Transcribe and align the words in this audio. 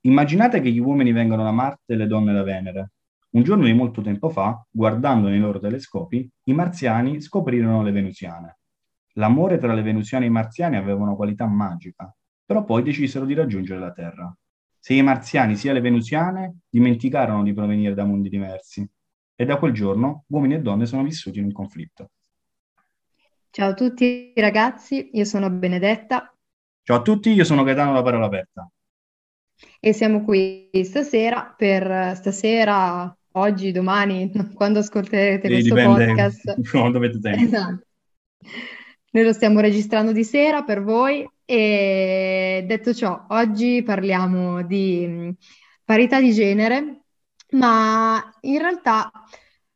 Immaginate 0.02 0.62
che 0.62 0.72
gli 0.72 0.80
uomini 0.80 1.12
vengano 1.12 1.44
da 1.44 1.52
Marte 1.52 1.94
e 1.94 1.96
le 1.96 2.08
donne 2.08 2.34
da 2.34 2.44
Venere. 2.44 2.92
Un 3.32 3.44
giorno 3.44 3.66
di 3.66 3.74
molto 3.74 4.02
tempo 4.02 4.30
fa, 4.30 4.66
guardando 4.70 5.30
nei 5.30 5.40
loro 5.40 5.60
telescopi, 5.60 6.30
i 6.46 6.54
marziani 6.54 7.22
scoprirono 7.22 7.82
le 7.82 7.92
venusiane. 7.92 8.58
L'amore 9.14 9.58
tra 9.58 9.74
le 9.74 9.82
venusiane 9.82 10.26
e 10.26 10.28
i 10.28 10.32
marziani 10.32 10.76
aveva 10.76 11.02
una 11.02 11.16
qualità 11.16 11.46
magica, 11.46 12.14
però 12.46 12.64
poi 12.64 12.84
decisero 12.84 13.26
di 13.26 13.34
raggiungere 13.34 13.80
la 13.80 13.92
Terra. 13.92 14.36
Sia 14.78 14.98
i 14.98 15.04
marziani 15.04 15.56
sia 15.56 15.74
le 15.74 15.82
venusiane 15.82 16.58
dimenticarono 16.70 17.44
di 17.44 17.54
provenire 17.54 17.94
da 17.94 18.04
mondi 18.04 18.30
diversi 18.30 18.90
e 19.42 19.46
da 19.46 19.58
quel 19.58 19.74
giorno 19.74 20.26
uomini 20.28 20.54
e 20.54 20.60
donne 20.60 20.86
sono 20.86 21.02
vissuti 21.02 21.40
in 21.40 21.46
un 21.46 21.52
conflitto. 21.52 22.12
Ciao 23.50 23.70
a 23.70 23.74
tutti 23.74 24.34
ragazzi, 24.36 25.10
io 25.14 25.26
sono 25.26 25.50
Benedetta. 25.50 26.32
Ciao 26.84 26.98
a 26.98 27.02
tutti, 27.02 27.32
io 27.32 27.44
sono 27.44 27.64
Gaetano 27.64 27.92
La 27.92 28.04
Parola 28.04 28.28
Aperta. 28.28 28.70
E 29.80 29.94
siamo 29.94 30.24
qui 30.24 30.70
stasera 30.84 31.56
per 31.58 32.16
stasera, 32.16 33.18
oggi, 33.32 33.72
domani, 33.72 34.32
quando 34.54 34.78
ascolterete 34.78 35.48
sì, 35.48 35.70
questo 35.70 35.92
podcast. 35.92 36.62
Quando 36.70 36.98
avete 37.00 37.20
tempo. 37.20 37.44
Esatto. 37.44 37.86
Noi 39.10 39.24
lo 39.24 39.34
stiamo 39.34 39.60
registrando 39.60 40.12
di 40.12 40.24
sera 40.24 40.62
per 40.62 40.84
voi 40.84 41.28
e 41.46 42.64
detto 42.68 42.94
ciò, 42.94 43.26
oggi 43.30 43.82
parliamo 43.84 44.62
di 44.62 45.36
parità 45.84 46.22
di 46.22 46.32
genere 46.32 47.02
ma 47.52 48.34
in 48.42 48.60
realtà 48.60 49.12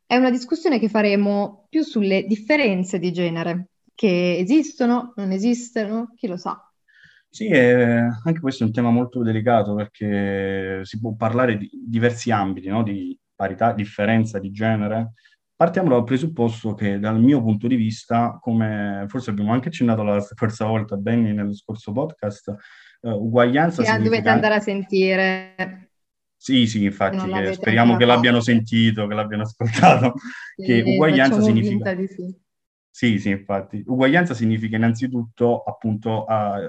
è 0.08 0.16
una 0.16 0.30
discussione 0.30 0.80
che 0.80 0.90
faremo 0.90 1.66
più 1.70 1.82
sulle 1.82 2.26
differenze 2.26 3.00
di 3.00 3.12
genere, 3.12 3.70
che 3.96 4.38
esistono, 4.38 5.14
non 5.16 5.32
esistono, 5.32 6.14
chi 6.16 6.28
lo 6.28 6.38
sa. 6.38 6.60
Sì, 7.30 7.48
eh, 7.48 8.08
anche 8.24 8.40
questo 8.40 8.64
è 8.64 8.68
un 8.68 8.72
tema 8.72 8.92
molto 8.92 9.22
delicato 9.22 9.76
perché 9.76 10.82
si 10.84 11.00
può 11.00 11.16
parlare 11.16 11.58
di 11.58 11.70
diversi 11.86 12.32
ambiti, 12.32 12.70
no? 12.70 12.82
di 12.82 13.18
parità, 13.36 13.74
differenza 13.74 14.40
di 14.40 14.52
genere. 14.52 15.14
Partiamo 15.54 15.90
dal 15.90 16.04
presupposto 16.04 16.74
che 16.74 17.00
dal 17.00 17.20
mio 17.20 17.42
punto 17.42 17.68
di 17.68 17.76
vista, 17.76 18.38
come 18.40 19.06
forse 19.08 19.32
abbiamo 19.32 19.54
anche 19.54 19.70
accennato 19.70 20.04
la 20.04 20.20
scorsa 20.22 20.66
volta, 20.66 20.98
Benny, 20.98 21.34
nello 21.34 21.54
scorso 21.54 21.92
podcast, 21.92 22.56
uh, 23.02 23.10
uguaglianza 23.10 23.82
sì, 23.82 23.90
significa... 23.90 24.10
dovete 24.10 24.30
andare 24.30 24.56
a 24.56 24.60
sentire 24.60 25.85
sì, 26.46 26.68
sì, 26.68 26.84
infatti, 26.84 27.28
che 27.28 27.54
speriamo 27.54 27.98
che 27.98 28.06
l'abbiano 28.06 28.40
sentito, 28.40 29.08
che 29.08 29.16
l'abbiano 29.16 29.42
ascoltato, 29.42 30.14
sì, 30.56 30.64
che 30.64 30.84
uguaglianza 30.86 31.42
significa... 31.42 31.96
Sì. 31.96 32.38
sì, 32.92 33.18
sì, 33.18 33.30
infatti. 33.32 33.84
Uguaglianza 33.84 34.36
significa 34.36 34.76
innanzitutto 34.76 35.64
appunto 35.64 36.24
a, 36.26 36.60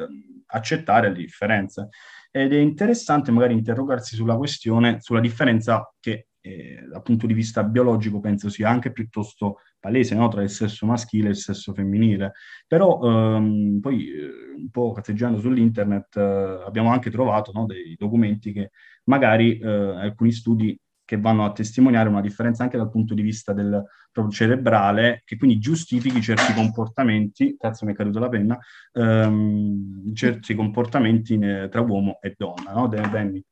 accettare 0.47 1.11
le 1.11 1.17
differenze. 1.17 1.91
Ed 2.31 2.55
è 2.55 2.57
interessante 2.57 3.31
magari 3.31 3.53
interrogarsi 3.53 4.15
sulla 4.17 4.39
questione, 4.39 5.03
sulla 5.03 5.21
differenza 5.21 5.93
che 6.01 6.29
eh, 6.47 6.87
dal 6.89 7.03
punto 7.03 7.27
di 7.27 7.35
vista 7.35 7.65
biologico 7.65 8.21
penso 8.21 8.49
sia 8.49 8.69
anche 8.69 8.93
piuttosto 8.93 9.59
palese 9.81 10.15
no? 10.15 10.29
tra 10.29 10.43
il 10.43 10.51
sesso 10.51 10.87
maschile 10.87 11.27
e 11.27 11.31
il 11.31 11.37
sesso 11.37 11.75
femminile. 11.75 12.33
Però 12.67 13.01
ehm, 13.03 13.81
poi 13.81 14.09
eh, 14.09 14.55
un 14.57 14.71
po' 14.71 14.93
cazzeggiando 14.93 15.41
sull'internet 15.41 16.17
eh, 16.17 16.65
abbiamo 16.67 16.91
anche 16.91 17.11
trovato 17.11 17.51
no? 17.53 17.67
dei 17.67 17.97
documenti 17.99 18.53
che 18.53 18.71
magari 19.05 19.59
eh, 19.59 19.67
alcuni 19.69 20.33
studi 20.33 20.79
che 21.05 21.19
vanno 21.19 21.45
a 21.45 21.53
testimoniare 21.53 22.09
una 22.09 22.21
differenza 22.21 22.65
anche 22.65 22.77
dal 22.77 22.91
punto 22.91 23.15
di 23.15 23.23
vista 23.23 23.53
del 23.53 23.83
proprio 24.11 24.35
cerebrale, 24.35 25.23
che 25.25 25.37
quindi 25.37 25.59
giustifichi 25.59 26.21
certi 26.21 26.53
comportamenti, 26.53 27.57
cazzo 27.57 27.85
mi 27.85 27.93
è 27.93 27.95
caduta 27.95 28.19
la 28.19 28.29
penna, 28.29 28.59
ehm, 28.93 30.13
certi 30.15 30.55
comportamenti 30.55 31.37
ne, 31.37 31.69
tra 31.69 31.83
uomo 31.83 32.19
e 32.21 32.35
donna, 32.37 32.73
no? 32.73 32.89
Danny? 32.89 33.45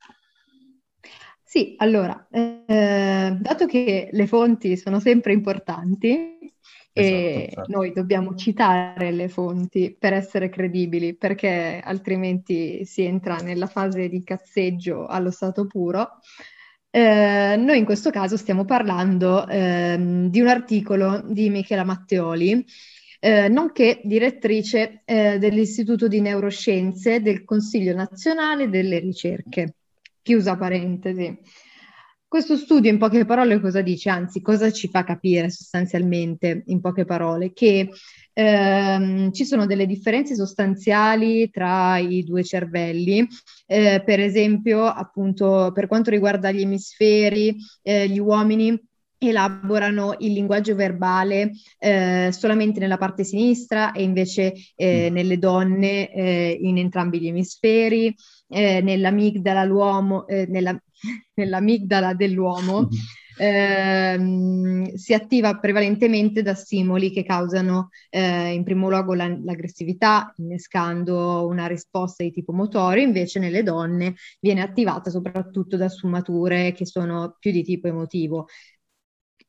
Sì, 1.54 1.76
allora, 1.76 2.26
eh, 2.32 3.36
dato 3.38 3.66
che 3.66 4.08
le 4.10 4.26
fonti 4.26 4.76
sono 4.76 4.98
sempre 4.98 5.32
importanti, 5.32 6.52
e 6.92 7.46
esatto, 7.48 7.70
noi 7.70 7.92
dobbiamo 7.92 8.34
citare 8.34 9.12
le 9.12 9.28
fonti 9.28 9.94
per 9.96 10.14
essere 10.14 10.48
credibili, 10.48 11.14
perché 11.14 11.80
altrimenti 11.80 12.84
si 12.84 13.04
entra 13.04 13.36
nella 13.36 13.68
fase 13.68 14.08
di 14.08 14.24
cazzeggio 14.24 15.06
allo 15.06 15.30
stato 15.30 15.68
puro. 15.68 16.18
Eh, 16.90 17.54
noi 17.56 17.78
in 17.78 17.84
questo 17.84 18.10
caso 18.10 18.36
stiamo 18.36 18.64
parlando 18.64 19.46
eh, 19.46 20.26
di 20.28 20.40
un 20.40 20.48
articolo 20.48 21.22
di 21.24 21.50
Michela 21.50 21.84
Matteoli, 21.84 22.64
eh, 23.20 23.46
nonché 23.46 24.00
direttrice 24.02 25.02
eh, 25.04 25.38
dell'Istituto 25.38 26.08
di 26.08 26.20
Neuroscienze 26.20 27.22
del 27.22 27.44
Consiglio 27.44 27.94
Nazionale 27.94 28.68
delle 28.68 28.98
Ricerche. 28.98 29.74
Chiusa 30.24 30.56
parentesi. 30.56 31.38
Questo 32.26 32.56
studio 32.56 32.90
in 32.90 32.96
poche 32.96 33.26
parole 33.26 33.60
cosa 33.60 33.82
dice? 33.82 34.08
Anzi, 34.08 34.40
cosa 34.40 34.72
ci 34.72 34.88
fa 34.88 35.04
capire 35.04 35.50
sostanzialmente 35.50 36.62
in 36.68 36.80
poche 36.80 37.04
parole? 37.04 37.52
Che 37.52 37.90
ehm, 38.32 39.32
ci 39.32 39.44
sono 39.44 39.66
delle 39.66 39.84
differenze 39.84 40.34
sostanziali 40.34 41.50
tra 41.50 41.98
i 41.98 42.24
due 42.24 42.42
cervelli, 42.42 43.28
eh, 43.66 44.02
per 44.02 44.18
esempio 44.18 44.86
appunto 44.86 45.72
per 45.74 45.86
quanto 45.88 46.08
riguarda 46.08 46.50
gli 46.50 46.62
emisferi, 46.62 47.54
eh, 47.82 48.08
gli 48.08 48.18
uomini 48.18 48.82
elaborano 49.28 50.14
il 50.18 50.32
linguaggio 50.32 50.74
verbale 50.74 51.52
eh, 51.78 52.30
solamente 52.32 52.80
nella 52.80 52.98
parte 52.98 53.24
sinistra 53.24 53.92
e 53.92 54.02
invece 54.02 54.54
eh, 54.74 55.10
mm. 55.10 55.14
nelle 55.14 55.38
donne 55.38 56.12
eh, 56.12 56.58
in 56.60 56.78
entrambi 56.78 57.20
gli 57.20 57.28
emisferi, 57.28 58.14
eh, 58.48 58.80
nell'amigdala 58.80 59.64
l'uomo, 59.64 60.26
eh, 60.26 60.46
nella, 60.48 60.78
nell'amigdala 61.34 62.14
dell'uomo 62.14 62.88
ehm, 63.36 64.94
si 64.94 65.14
attiva 65.14 65.58
prevalentemente 65.58 66.42
da 66.42 66.54
stimoli 66.54 67.10
che 67.10 67.24
causano 67.24 67.90
eh, 68.10 68.52
in 68.52 68.64
primo 68.64 68.88
luogo 68.88 69.14
la, 69.14 69.28
l'aggressività, 69.28 70.32
innescando 70.36 71.46
una 71.46 71.66
risposta 71.66 72.22
di 72.22 72.32
tipo 72.32 72.52
motorio, 72.52 73.02
invece 73.02 73.38
nelle 73.38 73.62
donne 73.62 74.14
viene 74.40 74.62
attivata 74.62 75.10
soprattutto 75.10 75.76
da 75.76 75.88
sfumature 75.88 76.72
che 76.72 76.86
sono 76.86 77.36
più 77.38 77.50
di 77.50 77.62
tipo 77.62 77.88
emotivo. 77.88 78.46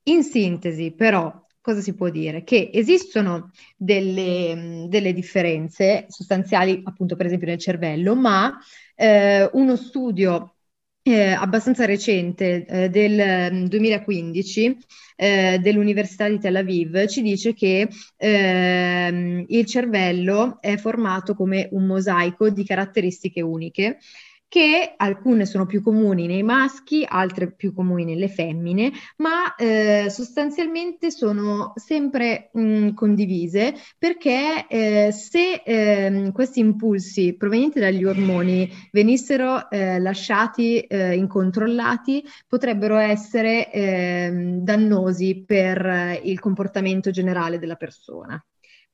In 0.07 0.23
sintesi, 0.23 0.91
però, 0.91 1.33
cosa 1.61 1.81
si 1.81 1.95
può 1.95 2.09
dire? 2.09 2.43
Che 2.43 2.69
esistono 2.73 3.51
delle, 3.75 4.85
delle 4.87 5.13
differenze 5.13 6.05
sostanziali, 6.09 6.81
appunto, 6.83 7.15
per 7.15 7.25
esempio 7.25 7.47
nel 7.47 7.57
cervello, 7.57 8.15
ma 8.15 8.55
eh, 8.95 9.49
uno 9.53 9.75
studio 9.75 10.57
eh, 11.01 11.31
abbastanza 11.31 11.85
recente 11.85 12.65
eh, 12.65 12.89
del 12.89 13.67
2015 13.67 14.69
mm, 14.69 14.71
eh, 15.17 15.59
dell'Università 15.61 16.27
di 16.27 16.39
Tel 16.39 16.55
Aviv 16.55 17.05
ci 17.07 17.21
dice 17.21 17.53
che 17.53 17.87
ehm, 18.17 19.45
il 19.47 19.65
cervello 19.65 20.59
è 20.61 20.77
formato 20.77 21.35
come 21.35 21.69
un 21.71 21.85
mosaico 21.85 22.49
di 22.49 22.63
caratteristiche 22.65 23.41
uniche 23.41 23.99
che 24.47 24.93
alcune 24.95 25.45
sono 25.45 25.65
più 25.65 25.81
comuni 25.81 26.27
nei 26.27 26.43
maschi, 26.43 27.05
altre 27.07 27.51
più 27.51 27.73
comuni 27.73 28.05
nelle 28.05 28.29
femmine, 28.29 28.91
ma 29.17 29.55
eh, 29.55 30.07
sostanzialmente 30.09 31.11
sono 31.11 31.73
sempre 31.75 32.49
mh, 32.53 32.93
condivise 32.93 33.73
perché 33.97 34.65
eh, 34.67 35.11
se 35.11 35.61
eh, 35.65 36.31
questi 36.33 36.59
impulsi 36.59 37.35
provenienti 37.35 37.79
dagli 37.79 38.03
ormoni 38.03 38.69
venissero 38.91 39.69
eh, 39.69 39.99
lasciati 39.99 40.79
eh, 40.81 41.15
incontrollati, 41.15 42.23
potrebbero 42.47 42.97
essere 42.97 43.71
ehm, 43.71 44.59
dannosi 44.59 45.43
per 45.45 46.19
il 46.23 46.39
comportamento 46.39 47.11
generale 47.11 47.59
della 47.59 47.75
persona. 47.75 48.41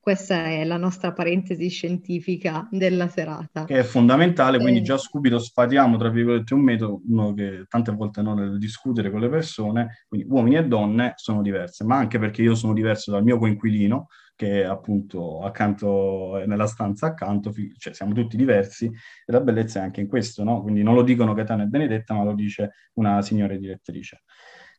Questa 0.02 0.46
è 0.46 0.64
la 0.64 0.78
nostra 0.78 1.12
parentesi 1.12 1.68
scientifica 1.68 2.66
della 2.72 3.06
serata. 3.06 3.66
Che 3.66 3.78
è 3.78 3.82
fondamentale, 3.84 4.58
quindi 4.58 4.80
eh. 4.80 4.82
già 4.82 4.96
subito 4.96 5.38
sfatiamo, 5.38 5.96
tra 5.96 6.08
virgolette, 6.08 6.54
un 6.54 6.60
metodo 6.60 7.34
che 7.34 7.66
tante 7.68 7.92
volte 7.92 8.20
non 8.20 8.38
nel 8.38 8.58
discutere 8.58 9.12
con 9.12 9.20
le 9.20 9.28
persone, 9.28 10.02
quindi 10.08 10.26
uomini 10.28 10.56
e 10.56 10.66
donne 10.66 11.12
sono 11.14 11.40
diverse, 11.40 11.84
ma 11.84 11.98
anche 11.98 12.18
perché 12.18 12.42
io 12.42 12.56
sono 12.56 12.72
diverso 12.72 13.12
dal 13.12 13.22
mio 13.22 13.38
coinquilino, 13.38 14.08
che 14.34 14.62
è 14.62 14.64
appunto 14.64 15.40
accanto, 15.42 16.42
nella 16.46 16.66
stanza 16.66 17.06
accanto, 17.06 17.52
cioè 17.78 17.94
siamo 17.94 18.12
tutti 18.12 18.36
diversi, 18.36 18.86
e 18.86 19.30
la 19.30 19.40
bellezza 19.40 19.78
è 19.78 19.82
anche 19.84 20.00
in 20.00 20.08
questo, 20.08 20.42
no? 20.42 20.62
Quindi 20.62 20.82
non 20.82 20.94
lo 20.94 21.04
dicono 21.04 21.32
Gaetano 21.32 21.62
e 21.62 21.66
Benedetta, 21.66 22.12
ma 22.14 22.24
lo 22.24 22.34
dice 22.34 22.72
una 22.94 23.22
signora 23.22 23.54
direttrice. 23.54 24.24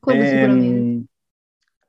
E, 0.05 0.27
sicuramente. 0.27 1.07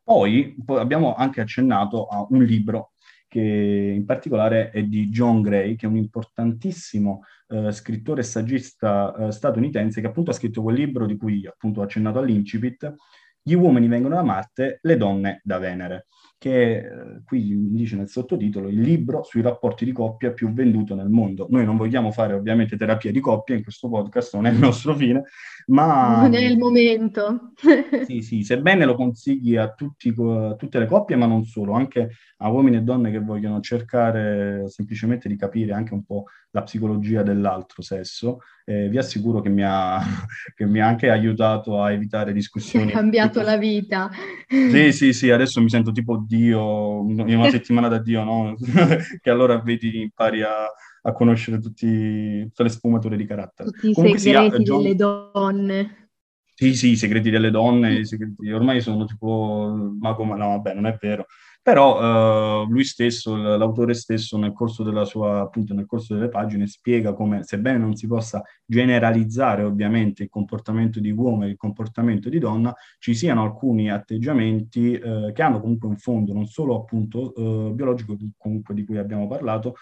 Poi, 0.05 0.55
poi 0.65 0.79
abbiamo 0.79 1.15
anche 1.15 1.41
accennato 1.41 2.07
a 2.07 2.25
un 2.29 2.45
libro 2.45 2.93
che 3.35 3.93
in 3.97 4.05
particolare 4.05 4.71
è 4.71 4.85
di 4.85 5.09
John 5.09 5.43
Gray, 5.43 5.75
che 5.75 5.87
è 5.87 5.89
un 5.89 5.97
importantissimo 5.97 7.23
eh, 7.49 7.73
scrittore 7.73 8.21
e 8.21 8.23
saggista 8.23 9.13
eh, 9.17 9.33
statunitense 9.33 10.01
che 10.01 10.07
appunto 10.07 10.31
ha 10.31 10.35
scritto 10.35 10.63
quel 10.63 10.77
libro 10.77 11.05
di 11.05 11.17
cui 11.17 11.45
appunto 11.45 11.81
ho 11.81 11.83
accennato 11.83 12.21
all'incipit, 12.21 12.95
gli 13.43 13.55
uomini 13.55 13.89
vengono 13.89 14.15
da 14.15 14.23
Marte, 14.23 14.79
le 14.83 14.97
donne 14.97 15.41
da 15.43 15.59
Venere 15.59 16.07
che 16.45 16.77
eh, 16.77 17.23
qui 17.25 17.71
dice 17.71 17.97
nel 17.97 18.11
sottotitolo 18.11 18.69
il 18.69 18.79
libro 18.79 19.23
sui 19.23 19.41
rapporti 19.41 19.87
di 19.87 19.93
coppia 19.93 20.33
più 20.33 20.53
venduto 20.53 20.95
nel 20.95 21.09
mondo. 21.09 21.47
Noi 21.49 21.65
non 21.65 21.79
vogliamo 21.79 22.11
fare 22.11 22.35
ovviamente 22.35 22.77
terapia 22.77 23.11
di 23.11 23.19
coppia 23.19 23.55
in 23.55 23.63
questo 23.63 23.89
podcast, 23.89 24.35
non 24.35 24.45
è 24.45 24.51
il 24.51 24.59
nostro 24.59 24.95
fine, 24.95 25.23
ma... 25.69 26.21
Non 26.21 26.35
è 26.35 26.41
il 26.41 26.59
momento. 26.59 27.53
sì, 28.05 28.21
sì, 28.21 28.43
sebbene 28.43 28.85
lo 28.85 28.95
consigli 28.95 29.57
a, 29.57 29.73
tutti, 29.73 30.15
a 30.19 30.55
tutte 30.55 30.79
le 30.79 30.87
coppie, 30.87 31.17
ma 31.17 31.25
non 31.25 31.45
solo, 31.45 31.73
anche 31.73 32.11
a 32.37 32.51
uomini 32.51 32.77
e 32.77 32.83
donne 32.83 33.11
che 33.11 33.21
vogliono 33.21 33.61
cercare 33.61 34.69
semplicemente 34.69 35.29
di 35.29 35.37
capire 35.37 35.73
anche 35.73 35.95
un 35.95 36.05
po' 36.05 36.25
la 36.51 36.63
psicologia 36.63 37.23
dell'altro 37.23 37.83
sesso, 37.83 38.41
eh, 38.65 38.89
vi 38.89 38.97
assicuro 38.97 39.41
che 39.41 39.49
mi, 39.49 39.63
ha, 39.65 40.01
che 40.55 40.65
mi, 40.67 40.81
ha, 40.81 40.87
anche 40.87 41.11
aiutato 41.11 41.83
a 41.83 41.93
evitare 41.93 42.33
discussioni. 42.33 42.91
Ha 42.91 42.95
cambiato 42.95 43.43
la 43.43 43.57
vita. 43.57 44.11
Sì, 44.47 44.93
sì, 44.93 45.13
sì, 45.13 45.31
adesso 45.31 45.61
mi 45.61 45.69
sento 45.69 45.91
tipo 45.91 46.25
Dio, 46.35 47.01
in 47.09 47.21
una 47.21 47.51
settimana 47.51 47.89
da 47.89 47.99
Dio, 47.99 48.25
no? 48.25 48.55
che 49.21 49.31
allora 49.31 49.61
vedi, 49.61 50.03
impari 50.03 50.43
a, 50.43 50.67
a 51.03 51.13
conoscere 51.13 51.59
tutti, 51.61 52.43
tutte 52.43 52.63
le 52.63 52.69
sfumature 52.69 53.17
di 53.17 53.27
carattere. 53.27 53.71
Tutti 53.71 53.91
i 53.91 53.93
Comunque 53.93 54.19
segreti 54.19 54.57
sia, 54.57 54.65
John... 54.65 54.83
delle 54.83 54.95
donne. 54.95 56.09
Sì, 56.55 56.75
sì, 56.75 56.91
i 56.91 56.97
segreti 56.97 57.31
delle 57.31 57.51
donne, 57.51 57.95
i 57.95 58.07
segreti... 58.07 58.51
ormai 58.51 58.81
sono 58.81 59.05
tipo 59.05 59.95
mago, 60.01 60.25
ma 60.25 60.37
no, 60.37 60.49
vabbè, 60.49 60.75
non 60.75 60.87
è 60.87 60.97
vero. 61.01 61.27
Però 61.65 62.63
uh, 62.63 62.67
lui 62.69 62.85
stesso, 62.85 63.35
l'autore 63.37 63.95
stesso, 63.95 64.37
nel 64.37 64.53
corso 64.53 64.83
della 64.83 65.07
sua, 65.07 65.41
appunto, 65.41 65.73
nel 65.73 65.87
corso 65.87 66.13
delle 66.13 66.29
pagine, 66.29 66.67
spiega 66.67 67.15
come, 67.15 67.43
sebbene 67.43 67.79
non 67.79 67.97
si 67.97 68.07
possa 68.07 68.43
generalizzare 68.67 69.63
ovviamente 69.63 70.25
il 70.25 70.29
comportamento 70.29 71.01
di 71.01 71.11
uomo 71.11 71.45
e 71.45 71.49
il 71.49 71.57
comportamento 71.57 72.29
di 72.29 72.39
donna, 72.39 72.75
ci 72.99 73.15
siano 73.15 73.45
alcuni 73.45 73.91
atteggiamenti 73.91 74.93
uh, 74.93 75.33
che 75.33 75.41
hanno 75.41 75.59
comunque 75.59 75.89
un 75.89 75.97
fondo 75.97 76.35
non 76.35 76.45
solo 76.45 76.77
appunto 76.77 77.33
uh, 77.35 77.73
biologico, 77.73 78.15
comunque 78.37 78.75
di 78.75 78.85
cui 78.85 78.99
abbiamo 78.99 79.27
parlato 79.27 79.77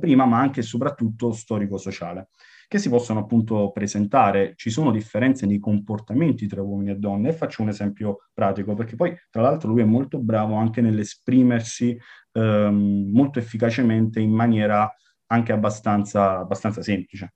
prima, 0.00 0.24
ma 0.24 0.38
anche 0.38 0.60
e 0.60 0.62
soprattutto 0.62 1.32
storico-sociale 1.32 2.28
che 2.68 2.78
si 2.78 2.88
possono 2.88 3.20
appunto 3.20 3.70
presentare. 3.72 4.54
Ci 4.56 4.70
sono 4.70 4.90
differenze 4.90 5.46
nei 5.46 5.58
comportamenti 5.58 6.46
tra 6.46 6.62
uomini 6.62 6.90
e 6.90 6.96
donne 6.96 7.30
e 7.30 7.32
faccio 7.32 7.62
un 7.62 7.68
esempio 7.68 8.28
pratico 8.32 8.74
perché 8.74 8.96
poi 8.96 9.16
tra 9.30 9.42
l'altro 9.42 9.70
lui 9.70 9.82
è 9.82 9.84
molto 9.84 10.18
bravo 10.18 10.54
anche 10.54 10.80
nell'esprimersi 10.80 11.98
ehm, 12.32 13.10
molto 13.12 13.38
efficacemente 13.38 14.20
in 14.20 14.30
maniera 14.30 14.92
anche 15.26 15.52
abbastanza, 15.52 16.38
abbastanza 16.38 16.82
semplice. 16.82 17.34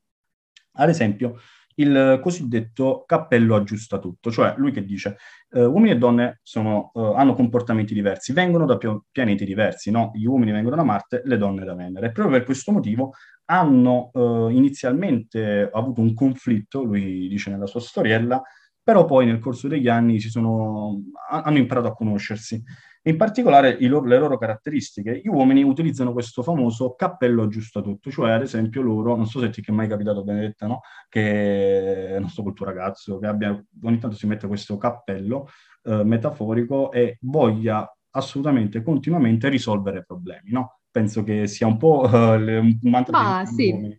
Ad 0.73 0.89
esempio, 0.89 1.37
il 1.81 2.21
cosiddetto 2.23 3.05
cappello 3.07 3.55
aggiusta 3.55 3.99
tutto, 3.99 4.31
cioè 4.31 4.55
lui 4.57 4.71
che 4.71 4.85
dice 4.85 5.17
eh, 5.51 5.65
uomini 5.65 5.93
e 5.93 5.99
donne 5.99 6.41
sono, 6.43 6.93
eh, 6.95 7.13
hanno 7.17 7.35
comportamenti 7.35 7.95
diversi, 7.95 8.33
vengono 8.33 8.67
da 8.67 8.79
pianeti 9.11 9.45
diversi, 9.45 9.91
no? 9.91 10.11
gli 10.15 10.27
uomini 10.27 10.53
vengono 10.53 10.77
da 10.77 10.85
Marte, 10.85 11.23
le 11.25 11.37
donne 11.39 11.65
da 11.65 11.75
Venere. 11.75 12.13
Proprio 12.13 12.37
per 12.37 12.45
questo 12.45 12.73
motivo 12.73 13.15
hanno 13.51 14.11
eh, 14.15 14.53
inizialmente 14.53 15.69
avuto 15.73 16.01
un 16.01 16.15
conflitto, 16.15 16.85
lui 16.85 17.27
dice 17.29 17.51
nella 17.51 17.67
sua 17.67 17.81
storiella, 17.81 18.41
però 18.83 19.05
poi 19.05 19.27
nel 19.27 19.41
corso 19.41 19.67
degli 19.69 19.89
anni 19.89 20.21
sono, 20.21 21.03
hanno 21.29 21.59
imparato 21.59 21.89
a 21.89 21.95
conoscersi. 21.95 22.63
In 23.03 23.17
particolare 23.17 23.77
loro, 23.81 24.07
le 24.07 24.19
loro 24.19 24.39
caratteristiche. 24.39 25.21
Gli 25.23 25.29
uomini 25.29 25.63
utilizzano 25.63 26.13
questo 26.13 26.43
famoso 26.43 26.95
cappello 26.95 27.43
aggiusta 27.43 27.81
tutto, 27.81 28.11
cioè 28.11 28.33
ad 28.33 28.43
esempio 28.43 28.83
loro, 28.83 29.17
non 29.17 29.27
so 29.27 29.41
se 29.41 29.51
ti 29.51 29.63
è 29.67 29.73
mai 29.73 29.89
capitato 29.89 30.23
Benedetta, 30.23 30.67
no? 30.67 30.81
Che, 31.09 32.17
non 32.21 32.29
so, 32.29 32.43
col 32.43 32.55
tuo 32.55 32.67
ragazzo, 32.67 33.19
che 33.19 33.27
abbia, 33.27 33.51
ogni 33.83 33.99
tanto 33.99 34.17
si 34.17 34.27
mette 34.27 34.47
questo 34.47 34.77
cappello 34.77 35.49
eh, 35.85 36.05
metaforico 36.05 36.93
e 36.93 37.17
voglia 37.23 37.91
assolutamente 38.11 38.83
continuamente 38.83 39.49
risolvere 39.49 40.05
problemi, 40.05 40.51
no? 40.51 40.80
Penso 40.91 41.23
che 41.23 41.47
sia 41.47 41.67
un 41.67 41.77
po' 41.77 42.03
uh, 42.11 42.17
un 42.17 42.79
mantra 42.83 43.39
ah, 43.39 43.45
sì. 43.45 43.99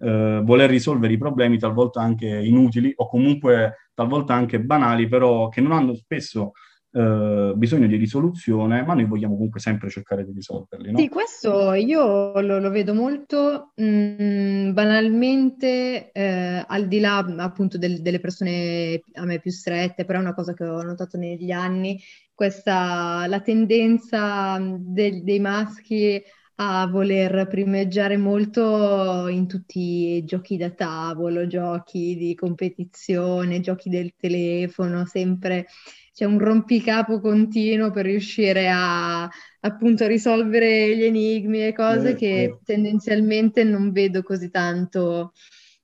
Uh, 0.00 0.42
voler 0.42 0.68
risolvere 0.68 1.14
i 1.14 1.18
problemi 1.18 1.58
talvolta 1.58 2.02
anche 2.02 2.26
inutili 2.26 2.92
o 2.96 3.08
comunque 3.08 3.90
talvolta 3.94 4.34
anche 4.34 4.60
banali, 4.60 5.08
però 5.08 5.48
che 5.48 5.62
non 5.62 5.72
hanno 5.72 5.94
spesso 5.94 6.52
uh, 6.98 7.56
bisogno 7.56 7.86
di 7.86 7.96
risoluzione, 7.96 8.82
ma 8.82 8.94
noi 8.94 9.04
vogliamo 9.04 9.34
comunque 9.34 9.60
sempre 9.60 9.88
cercare 9.88 10.24
di 10.24 10.32
risolverli. 10.32 10.90
No? 10.90 10.98
Sì, 10.98 11.08
questo 11.08 11.72
io 11.74 12.40
lo, 12.40 12.58
lo 12.58 12.70
vedo 12.70 12.94
molto 12.94 13.72
mh, 13.76 13.84
mm, 13.84 14.72
banalmente, 14.72 16.10
eh, 16.12 16.64
al 16.66 16.88
di 16.88 17.00
là 17.00 17.18
appunto 17.18 17.78
del, 17.78 18.02
delle 18.02 18.20
persone 18.20 19.00
a 19.14 19.24
me 19.24 19.38
più 19.40 19.50
strette, 19.50 20.04
però 20.04 20.18
è 20.18 20.22
una 20.22 20.34
cosa 20.34 20.54
che 20.54 20.64
ho 20.64 20.82
notato 20.82 21.16
negli 21.16 21.50
anni, 21.50 22.00
questa, 22.34 23.26
la 23.26 23.40
tendenza 23.40 24.58
del, 24.60 25.22
dei 25.22 25.40
maschi 25.40 26.22
a 26.60 26.86
voler 26.88 27.46
primeggiare 27.46 28.16
molto 28.16 29.28
in 29.28 29.46
tutti 29.46 30.16
i 30.16 30.24
giochi 30.24 30.56
da 30.56 30.70
tavolo, 30.70 31.46
giochi 31.46 32.16
di 32.16 32.34
competizione, 32.34 33.60
giochi 33.60 33.88
del 33.88 34.14
telefono, 34.16 35.04
sempre 35.06 35.66
c'è 36.12 36.24
un 36.24 36.38
rompicapo 36.40 37.20
continuo 37.20 37.92
per 37.92 38.06
riuscire 38.06 38.68
a 38.68 39.30
appunto 39.60 40.08
risolvere 40.08 40.96
gli 40.96 41.04
enigmi 41.04 41.64
e 41.64 41.72
cose 41.72 42.10
eh, 42.10 42.14
che 42.16 42.42
eh. 42.42 42.58
tendenzialmente 42.64 43.62
non 43.62 43.92
vedo 43.92 44.24
così 44.24 44.50
tanto 44.50 45.34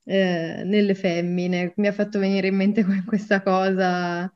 eh, 0.02 0.62
nelle 0.64 0.94
femmine. 0.96 1.72
Mi 1.76 1.86
ha 1.86 1.92
fatto 1.92 2.18
venire 2.18 2.48
in 2.48 2.56
mente 2.56 2.84
questa 3.06 3.42
cosa 3.42 4.32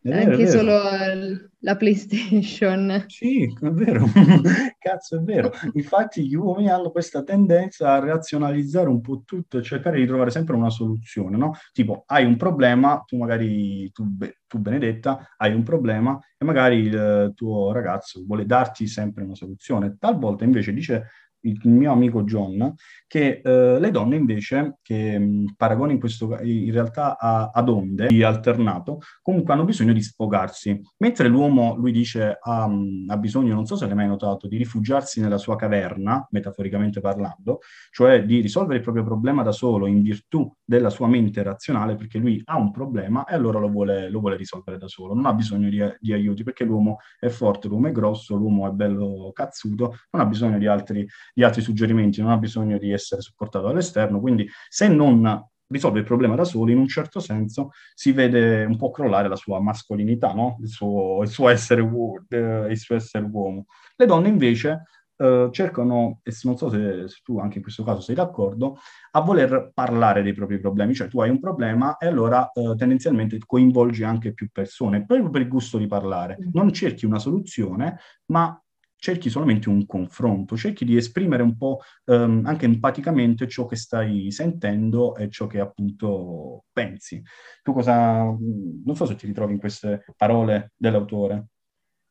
vero, 0.00 0.30
Anche 0.30 0.46
solo 0.48 1.50
la 1.62 1.76
PlayStation. 1.76 3.04
Sì, 3.06 3.44
è 3.44 3.70
vero, 3.70 4.06
cazzo 4.78 5.16
è 5.16 5.20
vero. 5.20 5.50
Infatti 5.74 6.26
gli 6.26 6.34
uomini 6.34 6.68
hanno 6.70 6.90
questa 6.90 7.22
tendenza 7.22 7.92
a 7.92 8.00
razionalizzare 8.00 8.88
un 8.88 9.00
po' 9.00 9.22
tutto 9.24 9.58
e 9.58 9.62
cercare 9.62 9.98
di 9.98 10.06
trovare 10.06 10.30
sempre 10.30 10.54
una 10.54 10.70
soluzione, 10.70 11.36
no? 11.36 11.52
Tipo, 11.72 12.02
hai 12.06 12.24
un 12.24 12.36
problema, 12.36 13.02
tu 13.06 13.16
magari, 13.16 13.90
tu, 13.92 14.16
tu 14.46 14.58
Benedetta, 14.58 15.34
hai 15.36 15.54
un 15.54 15.62
problema 15.62 16.18
e 16.36 16.44
magari 16.44 16.78
il 16.78 17.32
tuo 17.34 17.72
ragazzo 17.72 18.22
vuole 18.26 18.44
darti 18.44 18.86
sempre 18.86 19.22
una 19.24 19.34
soluzione. 19.34 19.96
Talvolta 19.98 20.44
invece 20.44 20.72
dice 20.72 21.10
il 21.42 21.60
mio 21.64 21.92
amico 21.92 22.22
John, 22.24 22.74
che 23.06 23.40
eh, 23.42 23.78
le 23.78 23.90
donne 23.90 24.16
invece, 24.16 24.78
che 24.82 25.18
mh, 25.18 25.54
paragona 25.56 25.92
in, 25.92 26.00
questo, 26.00 26.38
in 26.42 26.72
realtà 26.72 27.18
a, 27.18 27.50
ad 27.52 27.68
onde 27.68 28.06
di 28.08 28.22
alternato, 28.22 29.00
comunque 29.22 29.52
hanno 29.52 29.64
bisogno 29.64 29.92
di 29.92 30.02
sfogarsi. 30.02 30.80
Mentre 30.98 31.28
l'uomo, 31.28 31.74
lui 31.76 31.92
dice, 31.92 32.38
ha, 32.40 32.68
ha 33.08 33.16
bisogno, 33.16 33.54
non 33.54 33.66
so 33.66 33.76
se 33.76 33.86
l'hai 33.86 33.94
mai 33.94 34.06
notato, 34.06 34.48
di 34.48 34.56
rifugiarsi 34.56 35.20
nella 35.20 35.38
sua 35.38 35.56
caverna, 35.56 36.26
metaforicamente 36.30 37.00
parlando, 37.00 37.58
cioè 37.90 38.24
di 38.24 38.40
risolvere 38.40 38.78
il 38.78 38.82
proprio 38.82 39.04
problema 39.04 39.42
da 39.42 39.52
solo 39.52 39.86
in 39.86 40.02
virtù 40.02 40.50
della 40.64 40.90
sua 40.90 41.06
mente 41.06 41.42
razionale, 41.42 41.96
perché 41.96 42.18
lui 42.18 42.40
ha 42.44 42.56
un 42.56 42.70
problema 42.70 43.24
e 43.24 43.34
allora 43.34 43.58
lo 43.58 43.68
vuole, 43.68 44.08
lo 44.08 44.20
vuole 44.20 44.36
risolvere 44.36 44.78
da 44.78 44.88
solo, 44.88 45.14
non 45.14 45.26
ha 45.26 45.34
bisogno 45.34 45.68
di, 45.68 45.82
di 45.98 46.12
aiuti, 46.12 46.42
perché 46.42 46.64
l'uomo 46.64 46.98
è 47.18 47.28
forte, 47.28 47.68
l'uomo 47.68 47.88
è 47.88 47.92
grosso, 47.92 48.36
l'uomo 48.36 48.68
è 48.68 48.70
bello 48.70 49.30
cazzuto, 49.32 49.96
non 50.10 50.22
ha 50.22 50.26
bisogno 50.26 50.58
di 50.58 50.66
altri 50.66 51.06
di 51.32 51.42
altri 51.42 51.62
suggerimenti, 51.62 52.20
non 52.20 52.30
ha 52.30 52.36
bisogno 52.36 52.78
di 52.78 52.92
essere 52.92 53.20
supportato 53.20 53.66
dall'esterno, 53.66 54.20
quindi 54.20 54.48
se 54.68 54.88
non 54.88 55.44
risolve 55.72 56.00
il 56.00 56.04
problema 56.04 56.36
da 56.36 56.44
solo, 56.44 56.70
in 56.70 56.78
un 56.78 56.86
certo 56.86 57.18
senso 57.18 57.70
si 57.94 58.12
vede 58.12 58.64
un 58.64 58.76
po' 58.76 58.90
crollare 58.90 59.28
la 59.28 59.36
sua 59.36 59.60
mascolinità, 59.60 60.32
no? 60.32 60.58
il, 60.60 60.68
suo, 60.68 61.22
il, 61.22 61.28
suo 61.28 61.48
essere, 61.48 61.80
uh, 61.80 62.24
il, 62.28 62.78
suo, 62.78 62.94
essere 62.94 63.24
uomo. 63.24 63.66
Le 63.96 64.06
donne 64.06 64.28
invece 64.28 64.84
uh, 65.16 65.50
cercano, 65.50 66.20
e 66.22 66.32
non 66.42 66.56
so 66.56 66.68
se, 66.68 67.08
se, 67.08 67.20
tu 67.24 67.38
anche 67.38 67.56
in 67.56 67.62
questo 67.62 67.82
caso 67.82 68.00
sei 68.00 68.14
d'accordo, 68.14 68.78
a 69.12 69.20
voler 69.20 69.70
parlare 69.74 70.22
dei 70.22 70.34
propri 70.34 70.60
problemi, 70.60 70.94
cioè 70.94 71.08
tu 71.08 71.20
hai 71.20 71.30
un 71.30 71.40
problema 71.40 71.96
e 71.96 72.06
allora 72.06 72.50
uh, 72.52 72.74
tendenzialmente 72.74 73.38
coinvolgi 73.44 74.04
anche 74.04 74.32
più 74.34 74.48
persone, 74.52 75.04
proprio 75.04 75.30
per 75.30 75.40
il 75.40 75.48
gusto 75.48 75.78
di 75.78 75.86
parlare. 75.86 76.36
Mm. 76.40 76.50
Non 76.52 76.72
cerchi 76.72 77.06
una 77.06 77.18
soluzione, 77.18 77.98
ma 78.26 78.61
cerchi 79.02 79.30
solamente 79.30 79.68
un 79.68 79.84
confronto, 79.84 80.56
cerchi 80.56 80.84
di 80.84 80.96
esprimere 80.96 81.42
un 81.42 81.56
po' 81.56 81.80
ehm, 82.04 82.42
anche 82.46 82.66
empaticamente 82.66 83.48
ciò 83.48 83.66
che 83.66 83.74
stai 83.74 84.30
sentendo 84.30 85.16
e 85.16 85.28
ciò 85.28 85.48
che 85.48 85.58
appunto 85.58 86.66
pensi. 86.72 87.20
Tu 87.64 87.72
cosa, 87.72 88.22
non 88.22 88.94
so 88.94 89.04
se 89.04 89.16
ti 89.16 89.26
ritrovi 89.26 89.54
in 89.54 89.58
queste 89.58 90.04
parole 90.16 90.70
dell'autore. 90.76 91.46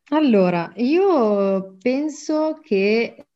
Allora, 0.10 0.70
io 0.76 1.78
penso 1.78 2.60
che 2.62 3.28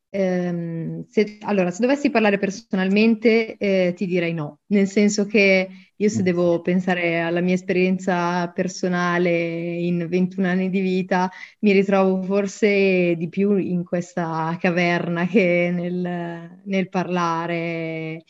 se, 1.10 1.38
allora, 1.42 1.72
se 1.72 1.82
dovessi 1.82 2.10
parlare 2.10 2.38
personalmente 2.38 3.58
eh, 3.58 3.94
ti 3.96 4.06
direi 4.06 4.34
no, 4.34 4.60
nel 4.68 4.88
senso 4.88 5.26
che 5.26 5.70
io 5.98 6.10
se 6.10 6.22
mm. 6.22 6.24
devo 6.24 6.62
pensare 6.62 7.22
alla 7.22 7.42
mia 7.42 7.54
esperienza 7.54 8.50
personale 8.50 9.30
in 9.32 10.08
21 10.10 10.48
anni 10.48 10.70
di 10.70 10.80
vita, 10.82 11.30
mi 11.60 11.72
ritrovo 11.72 12.22
forse 12.22 13.16
di 13.16 13.30
più 13.30 13.56
in 13.56 13.84
questa 13.84 14.58
caverna 14.60 15.26
che 15.26 15.72
nel, 15.74 16.62
nel 16.64 16.90
parlare 16.90 18.24